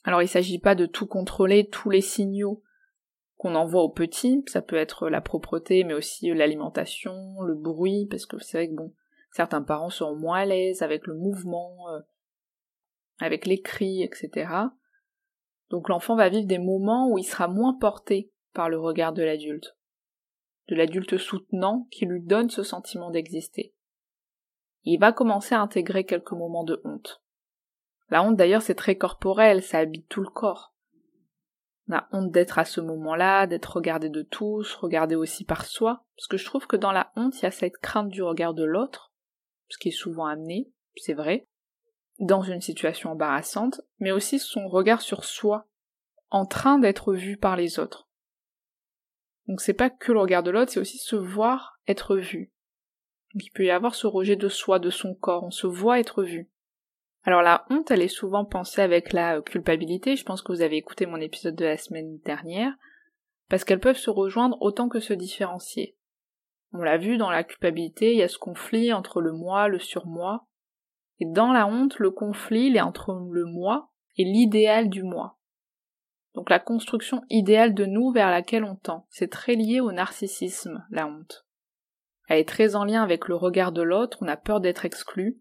Alors 0.05 0.23
il 0.23 0.27
ne 0.27 0.31
s'agit 0.31 0.61
pas 0.61 0.77
de 0.77 0.87
tout 0.87 1.09
contrôler, 1.09 1.69
tous 1.69 1.91
les 1.91 2.01
signaux 2.01 2.63
qu'on 3.37 3.57
envoie 3.57 3.83
aux 3.83 3.91
petits, 3.91 4.45
ça 4.47 4.63
peut 4.63 4.77
être 4.77 5.09
la 5.09 5.21
propreté, 5.21 5.83
mais 5.83 5.95
aussi 5.95 6.33
l'alimentation, 6.33 7.43
le 7.43 7.57
bruit, 7.57 8.07
parce 8.09 8.25
que 8.25 8.39
c'est 8.39 8.59
vrai 8.59 8.69
que 8.69 8.75
bon, 8.75 8.95
certains 9.33 9.63
parents 9.63 9.91
seront 9.91 10.15
moins 10.15 10.43
à 10.43 10.45
l'aise 10.45 10.83
avec 10.83 11.09
le 11.09 11.15
mouvement, 11.15 11.89
euh, 11.89 11.99
avec 13.19 13.47
les 13.47 13.61
cris, 13.61 14.05
etc. 14.05 14.69
Donc 15.75 15.89
l'enfant 15.89 16.15
va 16.15 16.29
vivre 16.29 16.47
des 16.47 16.61
moments 16.61 17.09
où 17.11 17.19
il 17.19 17.25
sera 17.25 17.49
moins 17.49 17.75
porté 17.75 18.31
par 18.53 18.69
le 18.69 18.79
regard 18.79 19.13
de 19.13 19.25
l'adulte, 19.25 19.77
de 20.69 20.77
l'adulte 20.77 21.17
soutenant 21.19 21.89
qui 21.91 22.07
lui 22.07 22.21
donne 22.23 22.49
ce 22.49 22.63
sentiment 22.63 23.11
d'exister. 23.11 23.75
Il 24.85 25.01
va 25.01 25.11
commencer 25.11 25.53
à 25.53 25.61
intégrer 25.61 26.05
quelques 26.05 26.31
moments 26.31 26.63
de 26.63 26.81
honte. 26.85 27.25
La 28.09 28.23
honte 28.23 28.37
d'ailleurs 28.37 28.63
c'est 28.63 28.77
très 28.77 28.97
corporel, 28.97 29.65
ça 29.65 29.79
habite 29.79 30.09
tout 30.09 30.21
le 30.21 30.31
corps. 30.31 30.77
On 31.89 31.95
a 31.95 32.07
honte 32.13 32.31
d'être 32.31 32.61
à 32.61 32.65
ce 32.65 32.81
moment-là, 32.81 33.49
d'être 33.49 33.75
regardé 33.75 34.11
de 34.11 34.23
tous, 34.23 34.77
regardé 34.77 35.17
aussi 35.17 35.45
par 35.45 35.65
soi, 35.67 36.05
parce 36.17 36.29
que 36.29 36.37
je 36.37 36.45
trouve 36.45 36.69
que 36.69 36.77
dans 36.77 36.93
la 36.93 37.11
honte, 37.17 37.37
il 37.41 37.43
y 37.43 37.47
a 37.47 37.51
cette 37.51 37.79
crainte 37.79 38.11
du 38.11 38.23
regard 38.23 38.55
de 38.55 38.63
l'autre, 38.63 39.13
ce 39.71 39.79
qui 39.79 39.89
est 39.89 39.91
souvent 39.91 40.27
amené, 40.27 40.71
c'est 40.95 41.15
vrai, 41.15 41.49
dans 42.19 42.43
une 42.43 42.61
situation 42.61 43.11
embarrassante, 43.11 43.81
mais 43.99 44.13
aussi 44.13 44.39
son 44.39 44.69
regard 44.69 45.01
sur 45.01 45.25
soi, 45.25 45.67
en 46.31 46.47
train 46.47 46.79
d'être 46.79 47.15
vu 47.15 47.37
par 47.37 47.57
les 47.57 47.79
autres. 47.79 48.09
Donc 49.47 49.61
c'est 49.61 49.75
pas 49.75 49.91
que 49.91 50.13
le 50.13 50.21
regard 50.21 50.43
de 50.43 50.51
l'autre, 50.51 50.73
c'est 50.73 50.81
aussi 50.81 50.99
se 50.99 51.17
voir 51.17 51.79
être 51.87 52.17
vu. 52.17 52.53
Donc 53.33 53.45
il 53.45 53.51
peut 53.51 53.65
y 53.65 53.71
avoir 53.71 53.95
ce 53.95 54.07
rejet 54.07 54.37
de 54.37 54.49
soi, 54.49 54.79
de 54.79 54.91
son 54.91 55.15
corps, 55.15 55.45
on 55.45 55.51
se 55.51 55.67
voit 55.67 56.01
être 56.01 56.23
vu. 56.23 56.51
Alors 57.25 57.43
la 57.43 57.65
honte, 57.71 57.91
elle 57.91 58.03
est 58.03 58.09
souvent 58.09 58.45
pensée 58.45 58.83
avec 58.83 59.13
la 59.13 59.41
culpabilité, 59.41 60.17
je 60.17 60.25
pense 60.25 60.43
que 60.43 60.53
vous 60.53 60.63
avez 60.63 60.77
écouté 60.77 61.07
mon 61.07 61.21
épisode 61.21 61.57
de 61.57 61.65
la 61.65 61.79
semaine 61.79 62.19
dernière, 62.19 62.75
parce 63.49 63.65
qu'elles 63.65 63.81
peuvent 63.81 63.97
se 63.97 64.11
rejoindre 64.11 64.61
autant 64.61 64.89
que 64.89 65.01
se 65.01 65.15
différencier. 65.15 65.97
On 66.73 66.83
l'a 66.83 66.99
vu 66.99 67.17
dans 67.17 67.31
la 67.31 67.45
culpabilité, 67.45 68.13
il 68.13 68.19
y 68.19 68.23
a 68.23 68.29
ce 68.29 68.39
conflit 68.39 68.93
entre 68.93 69.21
le 69.21 69.33
moi, 69.33 69.69
le 69.69 69.79
surmoi, 69.79 70.47
dans 71.25 71.53
la 71.53 71.67
honte, 71.67 71.99
le 71.99 72.11
conflit, 72.11 72.67
il 72.67 72.77
est 72.77 72.81
entre 72.81 73.13
le 73.31 73.45
moi 73.45 73.93
et 74.17 74.25
l'idéal 74.25 74.89
du 74.89 75.03
moi. 75.03 75.39
Donc 76.35 76.51
la 76.51 76.59
construction 76.59 77.23
idéale 77.31 77.75
de 77.75 77.85
nous 77.85 78.11
vers 78.11 78.31
laquelle 78.31 78.65
on 78.65 78.77
tend, 78.77 79.07
c'est 79.11 79.31
très 79.31 79.55
lié 79.55 79.81
au 79.81 79.93
narcissisme, 79.93 80.85
la 80.91 81.07
honte. 81.07 81.47
Elle 82.29 82.41
est 82.41 82.49
très 82.49 82.75
en 82.75 82.85
lien 82.85 83.03
avec 83.03 83.29
le 83.29 83.37
regard 83.37 83.71
de 83.71 83.83
l'autre, 83.83 84.19
on 84.21 84.29
a 84.29 84.37
peur 84.37 84.61
d'être 84.61 84.85
exclu, 84.85 85.41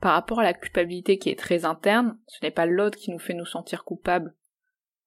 par 0.00 0.12
rapport 0.12 0.40
à 0.40 0.44
la 0.44 0.54
culpabilité 0.54 1.18
qui 1.18 1.28
est 1.28 1.38
très 1.38 1.64
interne, 1.64 2.18
ce 2.26 2.38
n'est 2.42 2.52
pas 2.52 2.66
l'autre 2.66 2.96
qui 2.96 3.10
nous 3.10 3.18
fait 3.18 3.34
nous 3.34 3.44
sentir 3.44 3.84
coupables. 3.84 4.34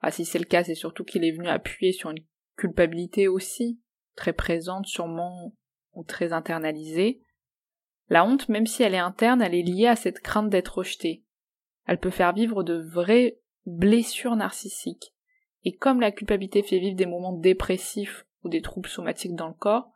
Ah, 0.01 0.11
si 0.11 0.25
c'est 0.25 0.39
le 0.39 0.45
cas, 0.45 0.63
c'est 0.63 0.75
surtout 0.75 1.03
qu'il 1.03 1.23
est 1.23 1.31
venu 1.31 1.47
appuyer 1.47 1.93
sur 1.93 2.09
une 2.09 2.23
culpabilité 2.57 3.27
aussi, 3.27 3.79
très 4.15 4.33
présente 4.33 4.85
sûrement, 4.85 5.55
ou 5.93 6.03
très 6.03 6.33
internalisée. 6.33 7.21
La 8.11 8.25
honte, 8.25 8.49
même 8.49 8.67
si 8.67 8.83
elle 8.83 8.93
est 8.93 8.97
interne, 8.97 9.41
elle 9.41 9.55
est 9.55 9.61
liée 9.61 9.87
à 9.87 9.95
cette 9.95 10.19
crainte 10.19 10.49
d'être 10.49 10.79
rejetée. 10.79 11.23
Elle 11.85 11.97
peut 11.97 12.09
faire 12.09 12.33
vivre 12.33 12.61
de 12.61 12.73
vraies 12.73 13.39
blessures 13.65 14.35
narcissiques. 14.35 15.13
Et 15.63 15.77
comme 15.77 16.01
la 16.01 16.11
culpabilité 16.11 16.61
fait 16.61 16.79
vivre 16.79 16.97
des 16.97 17.05
moments 17.05 17.31
dépressifs 17.31 18.25
ou 18.43 18.49
des 18.49 18.61
troubles 18.61 18.89
somatiques 18.89 19.35
dans 19.35 19.47
le 19.47 19.53
corps, 19.53 19.93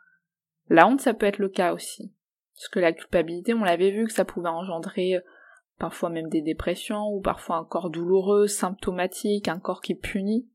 la 0.69 0.87
honte, 0.87 1.01
ça 1.01 1.13
peut 1.13 1.25
être 1.25 1.39
le 1.39 1.49
cas 1.49 1.73
aussi. 1.73 2.13
Parce 2.55 2.69
que 2.69 2.79
la 2.79 2.93
culpabilité, 2.93 3.53
on 3.53 3.65
l'avait 3.65 3.91
vu 3.91 4.05
que 4.05 4.13
ça 4.13 4.23
pouvait 4.23 4.47
engendrer 4.47 5.15
euh, 5.15 5.21
parfois 5.77 6.09
même 6.09 6.29
des 6.29 6.41
dépressions, 6.41 7.09
ou 7.09 7.19
parfois 7.19 7.57
un 7.57 7.65
corps 7.65 7.89
douloureux, 7.89 8.47
symptomatique, 8.47 9.49
un 9.49 9.59
corps 9.59 9.81
qui 9.81 9.93
punit. 9.93 10.47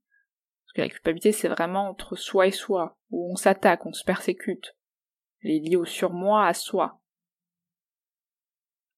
Parce 0.65 0.73
que 0.73 0.81
la 0.81 0.89
culpabilité, 0.89 1.33
c'est 1.33 1.49
vraiment 1.49 1.91
entre 1.91 2.17
soi 2.17 2.47
et 2.47 2.53
soi, 2.53 2.97
où 3.11 3.31
on 3.31 3.37
s'attaque, 3.37 3.85
on 3.85 3.93
se 3.93 4.03
persécute. 4.03 4.79
Elle 5.43 5.51
est 5.51 5.59
liée 5.59 5.77
au 5.77 5.85
surmoi, 5.85 6.47
à 6.47 6.55
soi. 6.55 7.00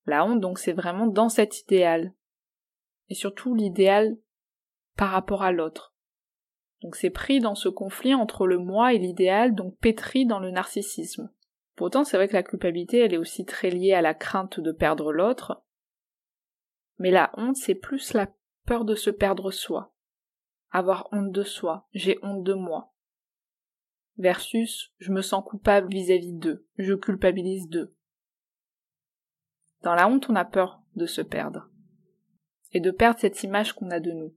La 0.06 0.25
honte, 0.25 0.40
donc, 0.40 0.59
c'est 0.59 0.73
vraiment 0.73 1.06
dans 1.06 1.28
cet 1.28 1.61
idéal. 1.61 2.12
Et 3.09 3.14
surtout 3.14 3.54
l'idéal 3.54 4.16
par 4.97 5.11
rapport 5.11 5.42
à 5.42 5.52
l'autre. 5.52 5.92
Donc 6.82 6.97
c'est 6.97 7.11
pris 7.11 7.38
dans 7.38 7.54
ce 7.54 7.68
conflit 7.68 8.14
entre 8.14 8.47
le 8.47 8.59
moi 8.59 8.92
et 8.92 8.99
l'idéal, 8.99 9.54
donc 9.54 9.76
pétri 9.78 10.26
dans 10.26 10.40
le 10.40 10.50
narcissisme. 10.50 11.30
Pourtant, 11.76 12.04
c'est 12.04 12.16
vrai 12.16 12.28
que 12.28 12.35
la 12.35 12.42
culpabilité, 12.42 12.99
elle 12.99 13.14
est 13.14 13.18
aussi 13.18 13.44
très 13.44 13.71
liée 13.71 13.94
à 13.94 14.02
la 14.02 14.14
crainte 14.14 14.61
de 14.61 14.73
perdre 14.73 15.12
l'autre. 15.12 15.62
Mais 16.99 17.11
la 17.11 17.32
honte, 17.37 17.56
c'est 17.56 17.75
plus 17.75 18.12
la 18.12 18.28
peur 18.66 18.85
de 18.85 18.94
se 18.94 19.11
perdre 19.11 19.50
soi. 19.50 19.94
Avoir 20.71 21.09
honte 21.12 21.32
de 21.32 21.42
soi, 21.44 21.87
j'ai 21.92 22.18
honte 22.23 22.42
de 22.44 22.54
moi. 22.54 22.92
Versus, 24.18 24.92
je 24.99 25.12
me 25.12 25.23
sens 25.23 25.44
coupable 25.44 25.88
vis-à-vis 25.88 26.35
d'eux, 26.35 26.66
je 26.76 26.94
culpabilise 26.94 27.68
d'eux. 27.68 27.94
Dans 29.82 29.94
la 29.94 30.08
honte, 30.08 30.28
on 30.28 30.36
a 30.36 30.44
peur 30.44 30.80
de 30.94 31.06
se 31.06 31.20
perdre. 31.20 31.68
Et 32.72 32.80
de 32.80 32.90
perdre 32.90 33.20
cette 33.20 33.42
image 33.42 33.72
qu'on 33.72 33.90
a 33.90 34.00
de 34.00 34.12
nous. 34.12 34.34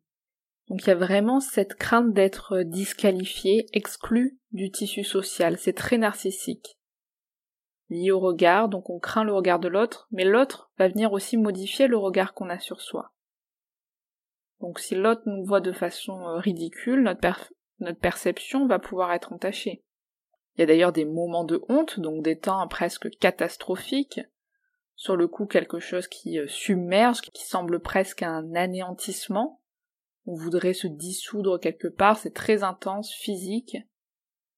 Donc 0.67 0.83
il 0.83 0.87
y 0.87 0.91
a 0.91 0.95
vraiment 0.95 1.39
cette 1.39 1.75
crainte 1.75 2.13
d'être 2.13 2.63
disqualifié, 2.63 3.67
exclu 3.73 4.39
du 4.51 4.71
tissu 4.71 5.03
social. 5.03 5.57
C'est 5.57 5.73
très 5.73 5.97
narcissique 5.97 6.75
lié 7.89 8.11
au 8.11 8.19
regard, 8.19 8.69
donc 8.69 8.89
on 8.89 8.99
craint 8.99 9.23
le 9.23 9.33
regard 9.33 9.59
de 9.59 9.67
l'autre, 9.67 10.07
mais 10.11 10.23
l'autre 10.23 10.71
va 10.77 10.87
venir 10.87 11.11
aussi 11.13 11.37
modifier 11.37 11.87
le 11.87 11.97
regard 11.97 12.33
qu'on 12.33 12.49
a 12.49 12.59
sur 12.59 12.81
soi. 12.81 13.11
Donc 14.59 14.79
si 14.79 14.95
l'autre 14.95 15.23
nous 15.25 15.45
voit 15.45 15.61
de 15.61 15.71
façon 15.71 16.27
euh, 16.27 16.37
ridicule, 16.37 17.03
notre, 17.03 17.51
notre 17.79 17.99
perception 17.99 18.67
va 18.67 18.79
pouvoir 18.79 19.13
être 19.13 19.33
entachée. 19.33 19.83
Il 20.55 20.61
y 20.61 20.63
a 20.63 20.67
d'ailleurs 20.67 20.93
des 20.93 21.05
moments 21.05 21.43
de 21.43 21.61
honte, 21.67 21.99
donc 21.99 22.23
des 22.23 22.39
temps 22.39 22.65
presque 22.67 23.09
catastrophiques, 23.17 24.21
sur 25.05 25.15
le 25.15 25.27
coup 25.27 25.45
quelque 25.45 25.79
chose 25.79 26.07
qui 26.07 26.39
euh, 26.39 26.47
submerge, 26.47 27.21
qui 27.21 27.45
semble 27.45 27.79
presque 27.79 28.24
un 28.24 28.55
anéantissement. 28.55 29.62
On 30.25 30.33
voudrait 30.33 30.74
se 30.74 30.88
dissoudre 30.88 31.59
quelque 31.59 31.88
part, 31.88 32.17
c'est 32.17 32.33
très 32.33 32.63
intense, 32.63 33.13
physique. 33.13 33.77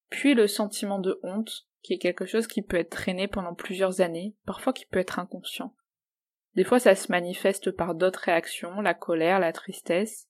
Puis 0.09 0.35
le 0.35 0.47
sentiment 0.47 0.99
de 0.99 1.19
honte, 1.21 1.67
qui 1.81 1.91
est 1.91 1.97
quelque 1.97 2.25
chose 2.25 2.47
qui 2.47 2.61
peut 2.61 2.77
être 2.77 2.91
traîné 2.91 3.27
pendant 3.27 3.55
plusieurs 3.55 3.99
années, 3.99 4.37
parfois 4.45 4.71
qui 4.71 4.85
peut 4.85 4.99
être 4.99 5.19
inconscient. 5.19 5.75
Des 6.55 6.63
fois 6.63 6.79
ça 6.79 6.95
se 6.95 7.11
manifeste 7.11 7.71
par 7.71 7.93
d'autres 7.93 8.21
réactions, 8.23 8.79
la 8.79 8.93
colère, 8.93 9.41
la 9.41 9.51
tristesse. 9.51 10.29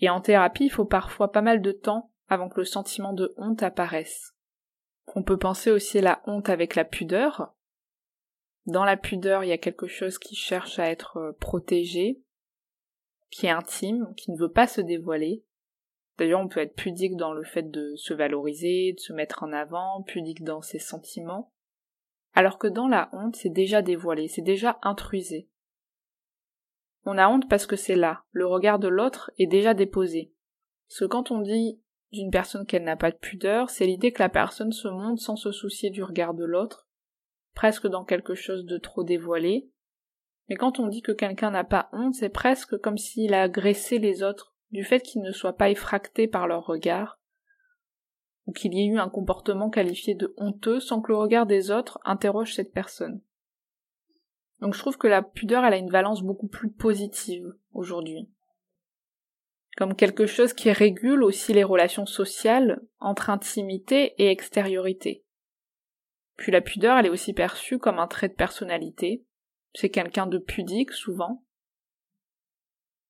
Et 0.00 0.10
en 0.10 0.20
thérapie, 0.20 0.64
il 0.64 0.70
faut 0.70 0.84
parfois 0.84 1.30
pas 1.30 1.42
mal 1.42 1.62
de 1.62 1.70
temps 1.70 2.10
avant 2.26 2.48
que 2.48 2.58
le 2.58 2.66
sentiment 2.66 3.12
de 3.12 3.34
honte 3.36 3.62
apparaisse. 3.62 4.34
On 5.14 5.22
peut 5.22 5.38
penser 5.38 5.70
aussi 5.70 5.98
à 5.98 6.02
la 6.02 6.22
honte 6.26 6.48
avec 6.48 6.74
la 6.74 6.84
pudeur. 6.84 7.54
Dans 8.70 8.84
la 8.84 8.96
pudeur, 8.96 9.44
il 9.44 9.48
y 9.48 9.52
a 9.52 9.58
quelque 9.58 9.86
chose 9.86 10.18
qui 10.18 10.34
cherche 10.34 10.78
à 10.78 10.90
être 10.90 11.16
euh, 11.18 11.32
protégé, 11.32 12.20
qui 13.30 13.46
est 13.46 13.50
intime, 13.50 14.14
qui 14.16 14.30
ne 14.30 14.38
veut 14.38 14.52
pas 14.52 14.66
se 14.66 14.80
dévoiler, 14.80 15.44
D'ailleurs, 16.20 16.40
on 16.40 16.48
peut 16.48 16.60
être 16.60 16.74
pudique 16.74 17.16
dans 17.16 17.32
le 17.32 17.44
fait 17.44 17.70
de 17.70 17.94
se 17.96 18.12
valoriser, 18.12 18.92
de 18.92 19.00
se 19.00 19.14
mettre 19.14 19.42
en 19.42 19.54
avant, 19.54 20.02
pudique 20.02 20.44
dans 20.44 20.60
ses 20.60 20.78
sentiments. 20.78 21.50
Alors 22.34 22.58
que 22.58 22.66
dans 22.66 22.88
la 22.88 23.08
honte, 23.14 23.36
c'est 23.36 23.48
déjà 23.48 23.80
dévoilé, 23.80 24.28
c'est 24.28 24.42
déjà 24.42 24.78
intrusé. 24.82 25.48
On 27.06 27.16
a 27.16 27.26
honte 27.26 27.48
parce 27.48 27.64
que 27.64 27.74
c'est 27.74 27.96
là, 27.96 28.24
le 28.32 28.44
regard 28.44 28.78
de 28.78 28.88
l'autre 28.88 29.30
est 29.38 29.46
déjà 29.46 29.72
déposé. 29.72 30.34
Parce 30.90 31.00
que 31.00 31.04
quand 31.06 31.30
on 31.30 31.40
dit 31.40 31.80
d'une 32.12 32.30
personne 32.30 32.66
qu'elle 32.66 32.84
n'a 32.84 32.96
pas 32.96 33.12
de 33.12 33.16
pudeur, 33.16 33.70
c'est 33.70 33.86
l'idée 33.86 34.12
que 34.12 34.22
la 34.22 34.28
personne 34.28 34.72
se 34.72 34.88
montre 34.88 35.22
sans 35.22 35.36
se 35.36 35.52
soucier 35.52 35.88
du 35.88 36.02
regard 36.02 36.34
de 36.34 36.44
l'autre, 36.44 36.86
presque 37.54 37.86
dans 37.86 38.04
quelque 38.04 38.34
chose 38.34 38.64
de 38.64 38.78
trop 38.78 39.04
dévoilé. 39.04 39.70
Mais 40.48 40.56
quand 40.56 40.80
on 40.80 40.88
dit 40.88 41.02
que 41.02 41.12
quelqu'un 41.12 41.50
n'a 41.50 41.64
pas 41.64 41.88
honte, 41.92 42.14
c'est 42.14 42.28
presque 42.28 42.76
comme 42.78 42.98
s'il 42.98 43.34
a 43.34 43.42
agressé 43.42 43.98
les 43.98 44.22
autres 44.22 44.54
du 44.70 44.84
fait 44.84 45.00
qu'ils 45.00 45.22
ne 45.22 45.32
soient 45.32 45.56
pas 45.56 45.70
effractés 45.70 46.28
par 46.28 46.46
leur 46.46 46.64
regard, 46.64 47.20
ou 48.46 48.52
qu'il 48.52 48.74
y 48.74 48.80
ait 48.80 48.86
eu 48.86 48.98
un 48.98 49.08
comportement 49.08 49.70
qualifié 49.70 50.14
de 50.14 50.34
honteux 50.36 50.80
sans 50.80 51.00
que 51.00 51.12
le 51.12 51.18
regard 51.18 51.46
des 51.46 51.70
autres 51.70 51.98
interroge 52.04 52.54
cette 52.54 52.72
personne. 52.72 53.20
Donc 54.60 54.74
je 54.74 54.78
trouve 54.78 54.98
que 54.98 55.06
la 55.06 55.22
pudeur, 55.22 55.64
elle 55.64 55.74
a 55.74 55.78
une 55.78 55.90
valence 55.90 56.22
beaucoup 56.22 56.48
plus 56.48 56.70
positive 56.70 57.52
aujourd'hui. 57.72 58.28
Comme 59.76 59.94
quelque 59.94 60.26
chose 60.26 60.52
qui 60.52 60.70
régule 60.70 61.22
aussi 61.22 61.52
les 61.52 61.64
relations 61.64 62.06
sociales 62.06 62.82
entre 62.98 63.30
intimité 63.30 64.14
et 64.18 64.30
extériorité. 64.30 65.24
Puis 66.40 66.50
la 66.50 66.62
pudeur, 66.62 66.96
elle 66.96 67.04
est 67.04 67.10
aussi 67.10 67.34
perçue 67.34 67.78
comme 67.78 67.98
un 67.98 68.06
trait 68.06 68.30
de 68.30 68.34
personnalité. 68.34 69.26
C'est 69.74 69.90
quelqu'un 69.90 70.26
de 70.26 70.38
pudique, 70.38 70.90
souvent, 70.90 71.44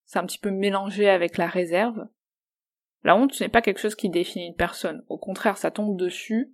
c'est 0.04 0.18
un 0.18 0.26
petit 0.26 0.40
peu 0.40 0.50
mélangé 0.50 1.08
avec 1.08 1.38
la 1.38 1.46
réserve. 1.46 2.08
La 3.04 3.14
honte, 3.14 3.32
ce 3.32 3.44
n'est 3.44 3.48
pas 3.48 3.62
quelque 3.62 3.78
chose 3.78 3.94
qui 3.94 4.10
définit 4.10 4.48
une 4.48 4.56
personne. 4.56 5.04
Au 5.08 5.16
contraire, 5.16 5.58
ça 5.58 5.70
tombe 5.70 5.96
dessus, 5.96 6.52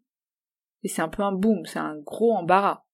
et 0.83 0.88
c'est 0.88 1.00
un 1.00 1.09
peu 1.09 1.23
un 1.23 1.33
boom, 1.33 1.64
c'est 1.64 1.78
un 1.78 1.97
gros 1.97 2.35
embarras. 2.35 2.85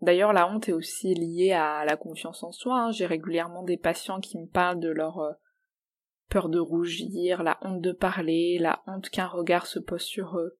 D'ailleurs, 0.00 0.32
la 0.32 0.48
honte 0.48 0.70
est 0.70 0.72
aussi 0.72 1.12
liée 1.12 1.52
à 1.52 1.84
la 1.84 1.98
confiance 1.98 2.42
en 2.42 2.50
soi. 2.50 2.80
Hein. 2.80 2.92
J'ai 2.92 3.04
régulièrement 3.04 3.62
des 3.62 3.76
patients 3.76 4.20
qui 4.20 4.38
me 4.38 4.46
parlent 4.46 4.80
de 4.80 4.88
leur 4.88 5.18
euh, 5.18 5.32
peur 6.30 6.48
de 6.48 6.58
rougir, 6.58 7.42
la 7.42 7.58
honte 7.60 7.82
de 7.82 7.92
parler, 7.92 8.56
la 8.58 8.82
honte 8.86 9.10
qu'un 9.10 9.26
regard 9.26 9.66
se 9.66 9.78
pose 9.78 10.00
sur 10.00 10.38
eux. 10.38 10.58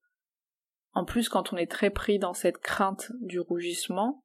En 0.93 1.05
plus, 1.05 1.29
quand 1.29 1.53
on 1.53 1.57
est 1.57 1.71
très 1.71 1.91
pris 1.91 2.19
dans 2.19 2.33
cette 2.33 2.59
crainte 2.59 3.13
du 3.21 3.41
rougissement, 3.41 4.25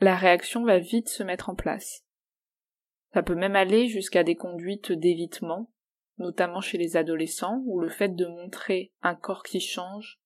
la 0.00 0.16
réaction 0.16 0.64
va 0.64 0.78
vite 0.78 1.08
se 1.08 1.22
mettre 1.22 1.48
en 1.48 1.54
place. 1.54 2.04
Ça 3.12 3.22
peut 3.22 3.34
même 3.34 3.56
aller 3.56 3.88
jusqu'à 3.88 4.24
des 4.24 4.34
conduites 4.34 4.92
d'évitement, 4.92 5.70
notamment 6.18 6.60
chez 6.60 6.78
les 6.78 6.96
adolescents, 6.96 7.62
où 7.66 7.80
le 7.80 7.88
fait 7.88 8.14
de 8.14 8.26
montrer 8.26 8.92
un 9.02 9.14
corps 9.14 9.42
qui 9.42 9.60
change, 9.60 10.20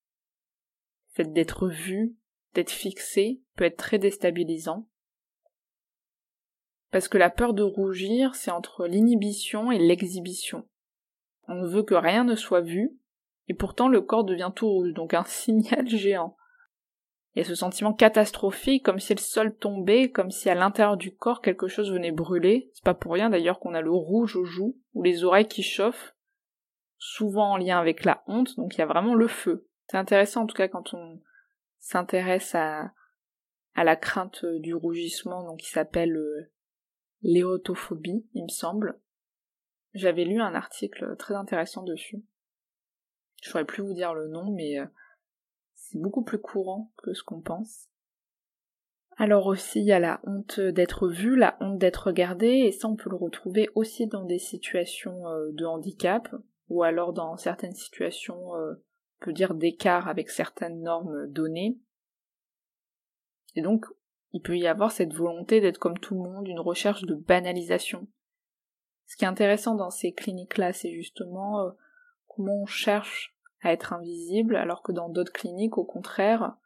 le 1.11 1.25
fait 1.25 1.33
d'être 1.33 1.69
vu, 1.69 2.17
d'être 2.55 2.71
fixé, 2.71 3.43
peut 3.57 3.65
être 3.65 3.77
très 3.77 3.99
déstabilisant. 3.99 4.89
Parce 6.91 7.09
que 7.09 7.19
la 7.19 7.31
peur 7.31 7.53
de 7.53 7.63
rougir, 7.63 8.35
c'est 8.35 8.51
entre 8.51 8.87
l'inhibition 8.87 9.71
et 9.71 9.79
l'exhibition. 9.79 10.67
On 11.47 11.55
ne 11.55 11.67
veut 11.67 11.83
que 11.83 11.95
rien 11.95 12.25
ne 12.25 12.35
soit 12.35 12.63
vu, 12.63 12.99
et 13.49 13.55
pourtant 13.55 13.89
le 13.89 14.01
corps 14.01 14.25
devient 14.25 14.53
tout 14.55 14.69
rouge, 14.69 14.93
donc 14.93 15.15
un 15.15 15.25
signal 15.27 15.89
géant. 15.89 16.37
Il 17.35 17.41
y 17.41 17.43
a 17.43 17.49
ce 17.49 17.55
sentiment 17.55 17.93
catastrophique, 17.93 18.85
comme 18.85 18.99
si 18.99 19.15
le 19.15 19.21
sol 19.21 19.57
tombait, 19.57 20.11
comme 20.11 20.31
si 20.31 20.51
à 20.51 20.55
l'intérieur 20.55 20.97
du 20.97 21.15
corps 21.15 21.41
quelque 21.41 21.69
chose 21.69 21.93
venait 21.93 22.11
brûler. 22.11 22.71
C'est 22.75 22.85
pas 22.85 22.95
pour 22.95 23.13
rien 23.13 23.31
d'ailleurs 23.31 23.61
qu'on 23.61 23.75
a 23.75 23.81
le 23.81 23.93
rouge 23.93 24.35
aux 24.35 24.45
joues, 24.45 24.77
ou 24.95 25.03
les 25.03 25.25
oreilles 25.25 25.47
qui 25.47 25.63
chauffent, 25.63 26.17
souvent 26.97 27.53
en 27.53 27.57
lien 27.57 27.79
avec 27.79 28.05
la 28.05 28.23
honte, 28.27 28.57
donc 28.57 28.75
il 28.75 28.79
y 28.79 28.83
a 28.83 28.87
vraiment 28.87 29.15
le 29.15 29.29
feu. 29.29 29.69
C'est 29.89 29.97
intéressant 29.97 30.43
en 30.43 30.47
tout 30.47 30.57
cas 30.57 30.69
quand 30.69 30.95
on 30.95 31.21
s'intéresse 31.79 32.55
à, 32.55 32.93
la 33.77 33.95
crainte 33.95 34.45
du 34.45 34.75
rougissement, 34.75 35.45
donc 35.45 35.61
qui 35.61 35.71
s'appelle 35.71 36.17
euh, 36.17 36.51
l'éotophobie, 37.23 38.27
il 38.35 38.43
me 38.43 38.49
semble. 38.49 38.99
J'avais 39.95 40.25
lu 40.25 40.41
un 40.41 40.57
article 40.57 41.15
très 41.17 41.35
intéressant 41.35 41.85
dessus. 41.85 42.25
Je 43.43 43.51
pourrais 43.51 43.65
plus 43.65 43.83
vous 43.83 43.95
dire 43.95 44.15
le 44.15 44.29
nom, 44.29 44.51
mais 44.51 44.79
euh, 44.79 44.87
c'est 45.75 45.99
beaucoup 45.99 46.23
plus 46.23 46.41
courant 46.41 46.93
que 47.03 47.15
ce 47.15 47.23
qu'on 47.23 47.41
pense. 47.41 47.89
Alors 49.17 49.47
aussi, 49.47 49.81
il 49.81 49.87
y 49.87 49.93
a 49.93 49.99
la 49.99 50.21
honte 50.25 50.61
d'être 50.61 51.09
vu, 51.09 51.37
la 51.37 51.57
honte 51.61 51.79
d'être 51.79 52.07
regardé, 52.07 52.47
et 52.47 52.73
ça 52.73 52.89
on 52.89 52.97
peut 52.97 53.11
le 53.11 53.17
retrouver 53.17 53.69
aussi 53.75 54.07
dans 54.07 54.25
des 54.25 54.39
situations 54.39 55.27
euh, 55.29 55.51
de 55.53 55.65
handicap, 55.65 56.29
ou 56.69 56.83
alors 56.83 57.13
dans 57.13 57.37
certaines 57.37 57.75
situations, 57.75 58.55
euh, 58.57 58.75
on 59.21 59.25
peut 59.25 59.33
dire, 59.33 59.55
d'écart 59.55 60.09
avec 60.09 60.31
certaines 60.31 60.83
normes 60.83 61.27
données. 61.27 61.79
Et 63.55 63.63
donc, 63.63 63.87
il 64.33 64.41
peut 64.41 64.59
y 64.59 64.69
avoir 64.69 64.93
cette 64.93 65.15
volonté 65.15 65.61
d'être 65.61 65.79
comme 65.79 65.99
tout 65.99 66.15
le 66.15 66.31
monde, 66.31 66.47
une 66.47 66.61
recherche 66.61 67.03
de 67.03 67.15
banalisation. 67.15 68.07
Ce 69.07 69.17
qui 69.17 69.25
est 69.25 69.29
intéressant 69.29 69.75
dans 69.75 69.91
ces 69.91 70.13
cliniques-là, 70.13 70.73
c'est 70.73 70.93
justement 70.93 71.73
on 72.47 72.67
cherche 72.67 73.35
à 73.61 73.73
être 73.73 73.93
invisible, 73.93 74.57
alors 74.57 74.83
que 74.83 74.93
dans 74.93 75.09
d'autres 75.09 75.33
cliniques, 75.33 75.79
au 75.79 75.85
contraire, 75.85 76.57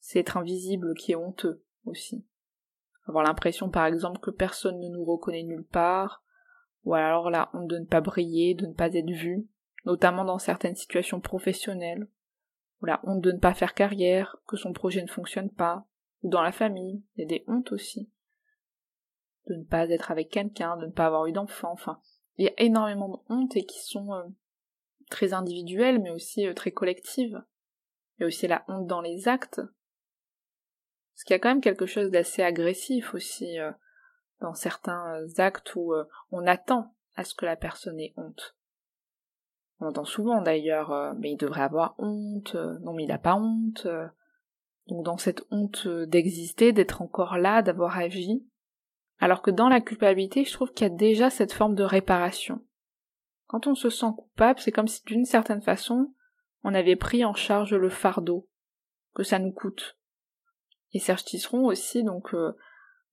c'est 0.00 0.20
être 0.20 0.36
invisible 0.36 0.94
qui 0.94 1.12
est 1.12 1.16
honteux 1.16 1.64
aussi. 1.84 2.26
Avoir 3.06 3.24
l'impression, 3.24 3.70
par 3.70 3.86
exemple, 3.86 4.20
que 4.20 4.30
personne 4.30 4.80
ne 4.80 4.88
nous 4.88 5.04
reconnaît 5.04 5.42
nulle 5.42 5.64
part, 5.64 6.22
ou 6.84 6.94
alors 6.94 7.30
la 7.30 7.50
honte 7.54 7.68
de 7.68 7.78
ne 7.78 7.84
pas 7.84 8.00
briller, 8.00 8.54
de 8.54 8.66
ne 8.66 8.72
pas 8.72 8.92
être 8.92 9.10
vu, 9.10 9.46
notamment 9.84 10.24
dans 10.24 10.38
certaines 10.38 10.76
situations 10.76 11.20
professionnelles, 11.20 12.08
ou 12.82 12.86
la 12.86 13.00
honte 13.04 13.20
de 13.20 13.32
ne 13.32 13.38
pas 13.38 13.54
faire 13.54 13.74
carrière, 13.74 14.36
que 14.46 14.56
son 14.56 14.72
projet 14.72 15.02
ne 15.02 15.08
fonctionne 15.08 15.50
pas, 15.50 15.86
ou 16.22 16.30
dans 16.30 16.42
la 16.42 16.52
famille, 16.52 17.02
il 17.16 17.22
y 17.22 17.24
a 17.24 17.28
des 17.28 17.44
hontes 17.46 17.72
aussi. 17.72 18.10
De 19.46 19.54
ne 19.54 19.64
pas 19.64 19.88
être 19.90 20.10
avec 20.10 20.30
quelqu'un, 20.30 20.76
de 20.78 20.86
ne 20.86 20.92
pas 20.92 21.06
avoir 21.06 21.26
eu 21.26 21.32
d'enfant, 21.32 21.72
enfin, 21.72 22.00
il 22.36 22.46
y 22.46 22.48
a 22.48 22.62
énormément 22.62 23.08
de 23.08 23.16
hontes 23.28 23.56
et 23.56 23.64
qui 23.64 23.84
sont 23.84 24.12
euh, 24.14 24.24
très 25.10 25.32
individuelles, 25.32 26.00
mais 26.00 26.10
aussi 26.10 26.46
euh, 26.46 26.54
très 26.54 26.72
collectives. 26.72 27.42
Il 28.18 28.26
aussi 28.26 28.46
la 28.46 28.64
honte 28.68 28.86
dans 28.86 29.00
les 29.00 29.28
actes. 29.28 29.60
Parce 29.60 31.24
qu'il 31.24 31.34
y 31.34 31.36
a 31.36 31.38
quand 31.38 31.48
même 31.48 31.60
quelque 31.60 31.86
chose 31.86 32.10
d'assez 32.10 32.42
agressif 32.42 33.14
aussi 33.14 33.58
euh, 33.58 33.70
dans 34.40 34.54
certains 34.54 35.24
actes 35.38 35.74
où 35.76 35.94
on 36.32 36.46
attend 36.46 36.94
à 37.14 37.24
ce 37.24 37.34
que 37.34 37.46
la 37.46 37.56
personne 37.56 38.00
ait 38.00 38.12
honte. 38.16 38.56
On 39.80 39.86
entend 39.86 40.04
souvent 40.04 40.42
d'ailleurs, 40.42 41.14
mais 41.18 41.32
il 41.32 41.36
devrait 41.36 41.62
avoir 41.62 41.94
honte, 41.98 42.54
non 42.54 42.92
mais 42.92 43.04
il 43.04 43.08
n'a 43.08 43.18
pas 43.18 43.36
honte, 43.36 43.86
donc 44.86 45.04
dans 45.04 45.16
cette 45.16 45.44
honte 45.50 45.86
euh, 45.86 46.06
d'exister, 46.06 46.72
d'être 46.72 47.02
encore 47.02 47.38
là, 47.38 47.62
d'avoir 47.62 47.96
agi. 47.96 48.46
Alors 49.18 49.42
que 49.42 49.50
dans 49.50 49.68
la 49.68 49.80
culpabilité, 49.80 50.44
je 50.44 50.52
trouve 50.52 50.72
qu'il 50.72 50.86
y 50.86 50.90
a 50.90 50.94
déjà 50.94 51.30
cette 51.30 51.52
forme 51.52 51.74
de 51.74 51.84
réparation. 51.84 52.60
Quand 53.54 53.68
on 53.68 53.76
se 53.76 53.88
sent 53.88 54.10
coupable, 54.18 54.58
c'est 54.58 54.72
comme 54.72 54.88
si 54.88 55.04
d'une 55.04 55.24
certaine 55.24 55.62
façon, 55.62 56.12
on 56.64 56.74
avait 56.74 56.96
pris 56.96 57.24
en 57.24 57.34
charge 57.34 57.72
le 57.72 57.88
fardeau 57.88 58.48
que 59.14 59.22
ça 59.22 59.38
nous 59.38 59.52
coûte. 59.52 59.96
Et 60.92 60.98
Serge 60.98 61.24
Tisseron 61.24 61.64
aussi 61.64 62.02
donc 62.02 62.34
euh, 62.34 62.56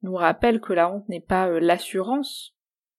nous 0.01 0.15
rappelle 0.15 0.59
que 0.59 0.73
la 0.73 0.89
honte 0.89 1.07
n'est 1.09 1.21
pas 1.21 1.47
euh, 1.47 1.59
l'assurance 1.59 2.55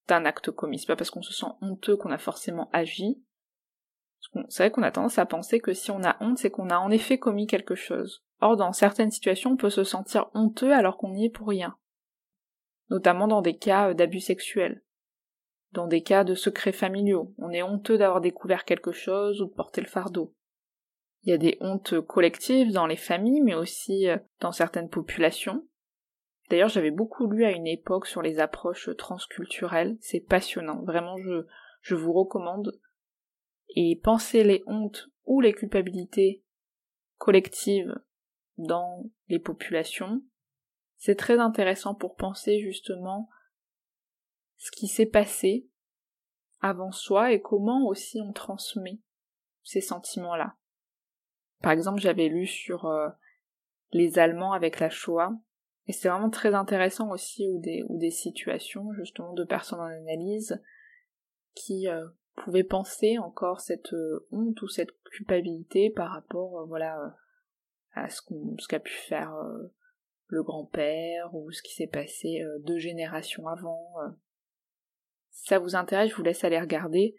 d'un 0.07 0.23
acte 0.23 0.51
commis. 0.51 0.79
C'est 0.79 0.87
pas 0.87 0.95
parce 0.95 1.09
qu'on 1.09 1.21
se 1.21 1.33
sent 1.33 1.51
honteux 1.59 1.97
qu'on 1.97 2.11
a 2.11 2.17
forcément 2.17 2.69
agi. 2.71 3.21
C'est 4.47 4.63
vrai 4.63 4.71
qu'on 4.71 4.81
a 4.81 4.91
tendance 4.91 5.19
à 5.19 5.25
penser 5.25 5.59
que 5.59 5.73
si 5.73 5.91
on 5.91 6.01
a 6.01 6.15
honte, 6.23 6.37
c'est 6.37 6.49
qu'on 6.49 6.69
a 6.69 6.77
en 6.77 6.91
effet 6.91 7.17
commis 7.17 7.45
quelque 7.45 7.75
chose. 7.75 8.23
Or, 8.39 8.55
dans 8.55 8.71
certaines 8.71 9.11
situations, 9.11 9.51
on 9.51 9.57
peut 9.57 9.69
se 9.69 9.83
sentir 9.83 10.29
honteux 10.33 10.71
alors 10.71 10.95
qu'on 10.95 11.11
n'y 11.11 11.25
est 11.25 11.29
pour 11.29 11.49
rien. 11.49 11.75
Notamment 12.89 13.27
dans 13.27 13.41
des 13.41 13.57
cas 13.57 13.89
euh, 13.89 13.93
d'abus 13.93 14.21
sexuels. 14.21 14.81
Dans 15.73 15.87
des 15.87 16.01
cas 16.01 16.23
de 16.23 16.35
secrets 16.35 16.71
familiaux. 16.71 17.33
On 17.37 17.49
est 17.49 17.63
honteux 17.63 17.97
d'avoir 17.97 18.21
découvert 18.21 18.63
quelque 18.63 18.91
chose 18.91 19.41
ou 19.41 19.45
de 19.45 19.53
porter 19.53 19.81
le 19.81 19.87
fardeau. 19.87 20.33
Il 21.23 21.31
y 21.31 21.33
a 21.33 21.37
des 21.37 21.57
hontes 21.61 21.99
collectives 22.01 22.71
dans 22.71 22.85
les 22.85 22.97
familles, 22.97 23.41
mais 23.41 23.55
aussi 23.55 24.07
euh, 24.07 24.17
dans 24.39 24.51
certaines 24.51 24.89
populations. 24.89 25.67
D'ailleurs, 26.49 26.69
j'avais 26.69 26.91
beaucoup 26.91 27.27
lu 27.27 27.45
à 27.45 27.51
une 27.51 27.67
époque 27.67 28.05
sur 28.05 28.21
les 28.21 28.39
approches 28.39 28.89
transculturelles. 28.97 29.97
C'est 29.99 30.19
passionnant. 30.19 30.83
Vraiment, 30.83 31.17
je, 31.17 31.45
je 31.81 31.95
vous 31.95 32.13
recommande. 32.13 32.79
Et 33.75 33.99
penser 34.03 34.43
les 34.43 34.63
hontes 34.67 35.09
ou 35.25 35.41
les 35.41 35.53
culpabilités 35.53 36.43
collectives 37.17 37.95
dans 38.57 39.09
les 39.27 39.39
populations. 39.39 40.21
C'est 40.97 41.15
très 41.15 41.39
intéressant 41.39 41.95
pour 41.95 42.15
penser 42.15 42.59
justement 42.59 43.29
ce 44.63 44.71
qui 44.71 44.87
s'est 44.87 45.05
passé 45.05 45.67
avant 46.61 46.93
soi 46.93 47.33
et 47.33 47.41
comment 47.41 47.85
aussi 47.85 48.21
on 48.21 48.31
transmet 48.31 49.01
ces 49.61 49.81
sentiments-là. 49.81 50.55
Par 51.61 51.73
exemple, 51.73 51.99
j'avais 51.99 52.29
lu 52.29 52.47
sur 52.47 52.85
euh, 52.85 53.09
les 53.91 54.19
Allemands 54.19 54.53
avec 54.53 54.79
la 54.79 54.89
Shoah, 54.89 55.33
et 55.87 55.91
c'est 55.91 56.07
vraiment 56.07 56.29
très 56.29 56.53
intéressant 56.53 57.11
aussi 57.11 57.45
ou 57.49 57.59
des, 57.59 57.83
des 57.89 58.09
situations 58.09 58.93
justement 58.93 59.33
de 59.33 59.43
personnes 59.43 59.81
en 59.81 59.83
analyse 59.83 60.63
qui 61.55 61.89
euh, 61.89 62.07
pouvaient 62.35 62.63
penser 62.63 63.17
encore 63.17 63.59
cette 63.59 63.91
euh, 63.91 64.25
honte 64.31 64.61
ou 64.61 64.69
cette 64.69 64.91
culpabilité 65.11 65.89
par 65.89 66.09
rapport 66.11 66.65
voilà 66.67 67.17
à 67.91 68.07
ce 68.07 68.21
qu'a 68.69 68.79
pu 68.79 68.93
faire 68.93 69.35
le 70.27 70.41
grand-père 70.41 71.35
ou 71.35 71.51
ce 71.51 71.61
qui 71.61 71.75
s'est 71.75 71.85
passé 71.85 72.41
deux 72.61 72.79
générations 72.79 73.47
avant. 73.47 73.93
Euh. 75.33 75.37
Si 75.37 75.47
ça 75.47 75.59
vous 75.59 75.75
intéresse, 75.75 76.11
je 76.11 76.15
vous 76.15 76.23
laisse 76.23 76.43
aller 76.43 76.59
regarder. 76.59 77.15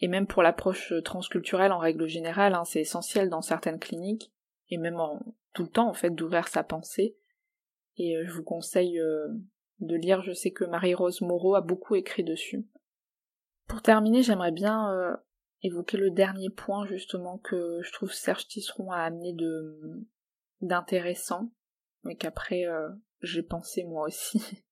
Et 0.00 0.08
même 0.08 0.26
pour 0.26 0.42
l'approche 0.42 0.92
transculturelle 1.04 1.72
en 1.72 1.78
règle 1.78 2.06
générale, 2.06 2.54
hein, 2.54 2.64
c'est 2.64 2.80
essentiel 2.80 3.28
dans 3.28 3.42
certaines 3.42 3.78
cliniques, 3.78 4.32
et 4.70 4.78
même 4.78 4.98
en, 4.98 5.20
tout 5.52 5.64
le 5.64 5.68
temps 5.68 5.88
en 5.88 5.94
fait 5.94 6.10
d'ouvrir 6.10 6.48
sa 6.48 6.64
pensée. 6.64 7.16
Et 7.98 8.16
je 8.24 8.32
vous 8.32 8.42
conseille 8.42 8.98
de 9.80 9.96
lire, 9.96 10.22
je 10.22 10.32
sais 10.32 10.52
que 10.52 10.64
Marie-Rose 10.64 11.20
Moreau 11.20 11.54
a 11.54 11.60
beaucoup 11.60 11.96
écrit 11.96 12.24
dessus. 12.24 12.66
Pour 13.66 13.82
terminer, 13.82 14.22
j'aimerais 14.22 14.52
bien 14.52 15.18
évoquer 15.62 15.96
le 15.96 16.10
dernier 16.10 16.50
point 16.50 16.86
justement 16.86 17.38
que 17.38 17.80
je 17.82 17.92
trouve 17.92 18.12
Serge 18.12 18.46
Tisseron 18.48 18.90
a 18.90 18.98
amené 18.98 19.32
de 19.32 20.06
d'intéressant, 20.60 21.50
mais 22.04 22.16
qu'après 22.16 22.66
euh, 22.66 22.90
j'ai 23.22 23.42
pensé 23.42 23.84
moi 23.84 24.06
aussi 24.06 24.40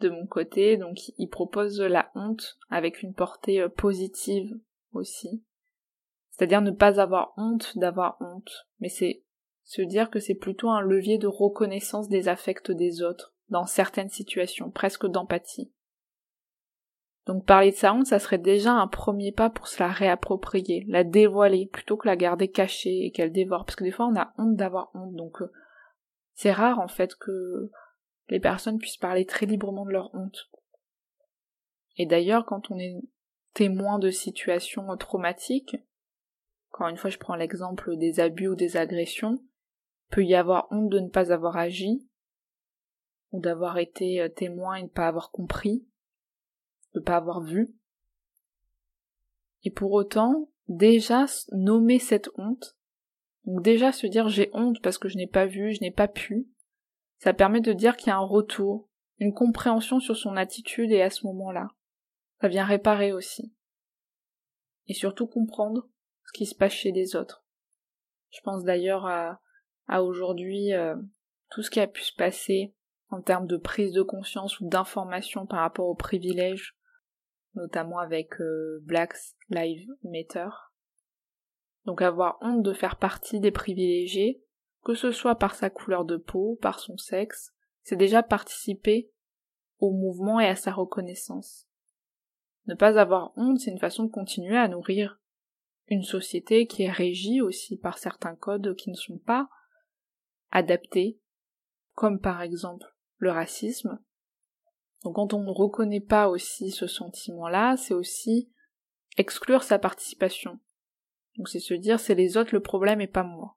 de 0.00 0.10
mon 0.10 0.26
côté. 0.26 0.76
Donc 0.76 0.98
il 1.18 1.28
propose 1.28 1.80
la 1.80 2.10
honte 2.14 2.58
avec 2.70 3.02
une 3.02 3.14
portée 3.14 3.60
euh, 3.60 3.68
positive 3.68 4.50
aussi. 4.92 5.44
C'est-à-dire 6.30 6.62
ne 6.62 6.70
pas 6.70 7.00
avoir 7.00 7.32
honte 7.36 7.76
d'avoir 7.76 8.16
honte, 8.20 8.66
mais 8.80 8.88
c'est 8.88 9.22
se 9.64 9.82
dire 9.82 10.10
que 10.10 10.18
c'est 10.18 10.34
plutôt 10.34 10.70
un 10.70 10.80
levier 10.80 11.18
de 11.18 11.26
reconnaissance 11.26 12.08
des 12.08 12.28
affects 12.28 12.72
des 12.72 13.02
autres, 13.02 13.34
dans 13.50 13.66
certaines 13.66 14.08
situations, 14.08 14.70
presque 14.70 15.06
d'empathie. 15.06 15.70
Donc 17.26 17.44
parler 17.44 17.70
de 17.70 17.76
sa 17.76 17.92
honte, 17.92 18.06
ça 18.06 18.18
serait 18.18 18.38
déjà 18.38 18.72
un 18.72 18.88
premier 18.88 19.30
pas 19.30 19.50
pour 19.50 19.68
se 19.68 19.80
la 19.80 19.88
réapproprier, 19.88 20.84
la 20.88 21.04
dévoiler, 21.04 21.66
plutôt 21.66 21.96
que 21.96 22.08
la 22.08 22.16
garder 22.16 22.48
cachée 22.48 23.04
et 23.04 23.12
qu'elle 23.12 23.32
dévore. 23.32 23.64
Parce 23.64 23.76
que 23.76 23.84
des 23.84 23.92
fois 23.92 24.06
on 24.06 24.16
a 24.16 24.32
honte 24.38 24.56
d'avoir 24.56 24.90
honte, 24.94 25.14
donc 25.14 25.42
euh, 25.42 25.52
c'est 26.34 26.52
rare 26.52 26.80
en 26.80 26.88
fait 26.88 27.14
que 27.14 27.70
les 28.30 28.40
personnes 28.40 28.78
puissent 28.78 28.96
parler 28.96 29.26
très 29.26 29.46
librement 29.46 29.84
de 29.84 29.90
leur 29.90 30.14
honte. 30.14 30.50
Et 31.96 32.06
d'ailleurs, 32.06 32.46
quand 32.46 32.70
on 32.70 32.78
est 32.78 32.94
témoin 33.52 33.98
de 33.98 34.10
situations 34.10 34.96
traumatiques, 34.96 35.76
encore 36.72 36.88
une 36.88 36.96
fois 36.96 37.10
je 37.10 37.18
prends 37.18 37.34
l'exemple 37.34 37.96
des 37.96 38.20
abus 38.20 38.48
ou 38.48 38.54
des 38.54 38.76
agressions, 38.76 39.42
peut 40.10 40.24
y 40.24 40.34
avoir 40.34 40.68
honte 40.70 40.88
de 40.88 41.00
ne 41.00 41.08
pas 41.08 41.32
avoir 41.32 41.56
agi, 41.56 42.06
ou 43.32 43.40
d'avoir 43.40 43.78
été 43.78 44.20
euh, 44.20 44.28
témoin 44.28 44.76
et 44.76 44.82
ne 44.82 44.88
pas 44.88 45.08
avoir 45.08 45.30
compris, 45.30 45.84
de 46.94 47.00
pas 47.00 47.16
avoir 47.16 47.40
vu. 47.40 47.74
Et 49.62 49.70
pour 49.70 49.92
autant, 49.92 50.48
déjà 50.68 51.26
nommer 51.52 51.98
cette 51.98 52.30
honte, 52.36 52.76
donc 53.44 53.62
déjà 53.62 53.92
se 53.92 54.06
dire 54.06 54.28
j'ai 54.28 54.50
honte 54.52 54.80
parce 54.82 54.98
que 54.98 55.08
je 55.08 55.16
n'ai 55.16 55.26
pas 55.26 55.46
vu, 55.46 55.74
je 55.74 55.80
n'ai 55.80 55.90
pas 55.90 56.08
pu, 56.08 56.48
ça 57.20 57.32
permet 57.32 57.60
de 57.60 57.72
dire 57.72 57.96
qu'il 57.96 58.08
y 58.08 58.10
a 58.10 58.16
un 58.16 58.26
retour, 58.26 58.88
une 59.18 59.32
compréhension 59.32 60.00
sur 60.00 60.16
son 60.16 60.36
attitude 60.36 60.90
et 60.90 61.02
à 61.02 61.10
ce 61.10 61.26
moment-là. 61.26 61.68
Ça 62.40 62.48
vient 62.48 62.64
réparer 62.64 63.12
aussi. 63.12 63.54
Et 64.86 64.94
surtout 64.94 65.26
comprendre 65.26 65.88
ce 66.24 66.32
qui 66.32 66.46
se 66.46 66.54
passe 66.54 66.72
chez 66.72 66.90
les 66.90 67.14
autres. 67.14 67.44
Je 68.30 68.40
pense 68.42 68.64
d'ailleurs 68.64 69.06
à, 69.06 69.40
à 69.86 70.02
aujourd'hui 70.02 70.72
euh, 70.72 70.96
tout 71.50 71.62
ce 71.62 71.70
qui 71.70 71.80
a 71.80 71.86
pu 71.86 72.02
se 72.02 72.14
passer 72.14 72.74
en 73.10 73.20
termes 73.20 73.46
de 73.46 73.56
prise 73.56 73.92
de 73.92 74.02
conscience 74.02 74.58
ou 74.60 74.68
d'information 74.68 75.46
par 75.46 75.60
rapport 75.60 75.86
aux 75.86 75.94
privilèges 75.94 76.76
notamment 77.54 77.98
avec 77.98 78.40
euh, 78.40 78.80
Black 78.82 79.14
Lives 79.48 79.88
Matter. 80.02 80.48
Donc 81.84 82.02
avoir 82.02 82.38
honte 82.40 82.62
de 82.62 82.72
faire 82.72 82.96
partie 82.96 83.40
des 83.40 83.50
privilégiés, 83.50 84.42
que 84.84 84.94
ce 84.94 85.12
soit 85.12 85.36
par 85.36 85.54
sa 85.54 85.70
couleur 85.70 86.04
de 86.04 86.16
peau, 86.16 86.58
par 86.60 86.80
son 86.80 86.96
sexe, 86.96 87.52
c'est 87.82 87.96
déjà 87.96 88.22
participer 88.22 89.10
au 89.78 89.90
mouvement 89.92 90.40
et 90.40 90.46
à 90.46 90.56
sa 90.56 90.72
reconnaissance. 90.72 91.66
Ne 92.66 92.74
pas 92.74 92.98
avoir 92.98 93.32
honte, 93.36 93.60
c'est 93.60 93.70
une 93.70 93.78
façon 93.78 94.04
de 94.04 94.10
continuer 94.10 94.56
à 94.56 94.68
nourrir 94.68 95.20
une 95.88 96.02
société 96.02 96.66
qui 96.66 96.84
est 96.84 96.90
régie 96.90 97.40
aussi 97.40 97.76
par 97.76 97.98
certains 97.98 98.36
codes 98.36 98.76
qui 98.76 98.90
ne 98.90 98.96
sont 98.96 99.18
pas 99.18 99.48
adaptés, 100.50 101.18
comme 101.94 102.20
par 102.20 102.42
exemple 102.42 102.94
le 103.18 103.30
racisme, 103.30 103.98
donc 105.02 105.14
quand 105.14 105.32
on 105.32 105.42
ne 105.42 105.50
reconnaît 105.50 106.00
pas 106.00 106.28
aussi 106.28 106.70
ce 106.70 106.86
sentiment-là, 106.86 107.76
c'est 107.76 107.94
aussi 107.94 108.50
exclure 109.16 109.62
sa 109.62 109.78
participation. 109.78 110.58
Donc 111.36 111.48
c'est 111.48 111.60
se 111.60 111.74
dire 111.74 112.00
c'est 112.00 112.14
les 112.14 112.36
autres 112.36 112.54
le 112.54 112.60
problème 112.60 113.00
et 113.00 113.06
pas 113.06 113.22
moi. 113.22 113.56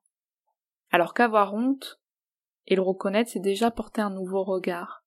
Alors 0.94 1.12
qu'avoir 1.12 1.54
honte, 1.54 2.00
Et 2.68 2.76
le 2.76 2.82
reconnaître, 2.82 3.28
c'est 3.28 3.40
déjà 3.40 3.72
porter 3.72 4.00
un 4.00 4.10
nouveau 4.10 4.44
regard. 4.44 5.04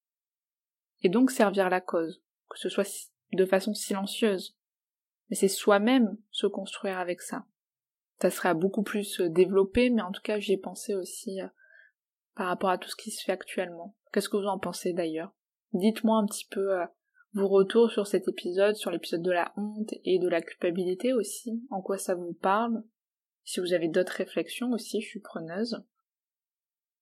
Et 1.02 1.08
donc 1.08 1.32
servir 1.32 1.70
la 1.70 1.80
cause, 1.80 2.22
que 2.50 2.60
ce 2.60 2.68
soit 2.68 3.10
de 3.32 3.46
façon 3.46 3.74
silencieuse. 3.74 4.58
Mais 5.30 5.38
c'est 5.38 5.48
soi-même 5.48 6.18
se 6.30 6.46
construire 6.46 7.00
avec 7.00 7.22
ça. 7.22 7.46
Ça 8.22 8.30
serait 8.30 8.54
beaucoup 8.54 8.84
plus 8.84 9.22
euh, 9.22 9.30
développé, 9.30 9.90
mais 9.90 10.02
en 10.02 10.12
tout 10.12 10.22
cas 10.22 10.40
j'y 10.40 10.52
ai 10.52 10.58
pensé 10.58 10.94
aussi 10.94 11.42
euh, 11.42 11.48
par 12.36 12.48
rapport 12.48 12.70
à 12.72 12.78
tout 12.78 12.90
ce 12.90 12.98
qui 12.98 13.10
se 13.10 13.24
fait 13.24 13.32
actuellement. 13.32 13.96
Qu'est-ce 14.12 14.28
que 14.28 14.36
vous 14.36 14.44
en 14.44 14.60
pensez 14.60 14.92
d'ailleurs? 14.92 15.32
Dites-moi 15.72 16.18
un 16.18 16.26
petit 16.26 16.50
peu 16.52 16.82
euh, 16.82 16.86
vos 17.32 17.48
retours 17.48 17.92
sur 17.92 18.08
cet 18.08 18.28
épisode, 18.28 18.76
sur 18.76 18.92
l'épisode 18.92 19.24
de 19.24 19.32
la 19.32 19.54
honte 19.56 19.94
et 20.04 20.20
de 20.20 20.28
la 20.28 20.42
culpabilité 20.42 21.14
aussi, 21.14 21.66
en 21.70 21.82
quoi 21.82 21.98
ça 21.98 22.14
vous 22.14 22.34
parle? 22.34 22.84
Si 23.48 23.62
vous 23.62 23.72
avez 23.72 23.88
d'autres 23.88 24.18
réflexions 24.18 24.74
aussi, 24.74 25.00
je 25.00 25.08
suis 25.08 25.22
preneuse. 25.22 25.82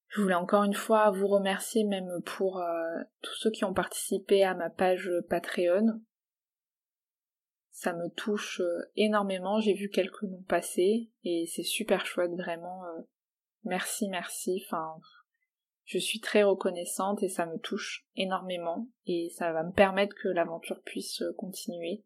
Je 0.10 0.21
voulais 0.21 0.36
encore 0.36 0.63
une 0.63 0.75
fois 0.75 1.10
vous 1.10 1.25
remercier 1.25 1.84
même 1.86 2.21
pour 2.23 2.60
euh, 2.60 2.99
tous 3.23 3.34
ceux 3.39 3.49
qui 3.49 3.65
ont 3.65 3.73
participé 3.73 4.43
à 4.43 4.53
ma 4.53 4.69
page 4.69 5.12
Patreon. 5.27 5.99
Ça 7.71 7.93
me 7.93 8.10
touche 8.10 8.62
euh, 8.62 8.91
énormément, 8.95 9.60
j'ai 9.60 9.73
vu 9.73 9.89
quelques 9.89 10.21
noms 10.21 10.43
passer 10.43 11.10
et 11.23 11.47
c'est 11.47 11.63
super 11.63 12.05
chouette 12.05 12.36
vraiment. 12.38 12.84
merci, 13.63 14.08
merci. 14.08 14.63
Enfin, 14.67 14.99
je 15.84 15.97
suis 15.97 16.19
très 16.19 16.43
reconnaissante 16.43 17.23
et 17.23 17.27
ça 17.27 17.47
me 17.47 17.58
touche 17.58 18.05
énormément 18.15 18.88
et 19.08 19.29
ça 19.36 19.51
va 19.51 19.63
me 19.63 19.73
permettre 19.73 20.15
que 20.15 20.27
l'aventure 20.27 20.84
puisse 20.84 21.23
euh, 21.23 21.34
continuer. 21.34 22.03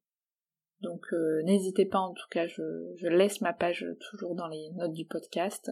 Donc 0.81 1.05
euh, 1.13 1.41
n'hésitez 1.43 1.85
pas 1.85 1.99
en 1.99 2.13
tout 2.13 2.27
cas, 2.29 2.47
je, 2.47 3.07
laisse 3.07 3.41
ma 3.41 3.53
page 3.53 3.85
toujours 4.09 4.35
dans 4.35 4.47
les 4.47 4.69
notes 4.71 4.93
du 4.93 5.05
podcast. 5.05 5.71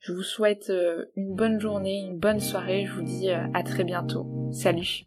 Je 0.00 0.12
vous 0.12 0.22
souhaite 0.22 0.70
euh, 0.70 1.06
une 1.16 1.34
bonne 1.34 1.60
journée, 1.60 2.00
une 2.00 2.18
bonne 2.18 2.40
soirée, 2.40 2.84
je 2.86 2.92
vous 2.92 3.02
dis 3.02 3.30
à 3.30 3.62
très 3.62 3.84
bientôt. 3.84 4.26
Salut 4.52 5.06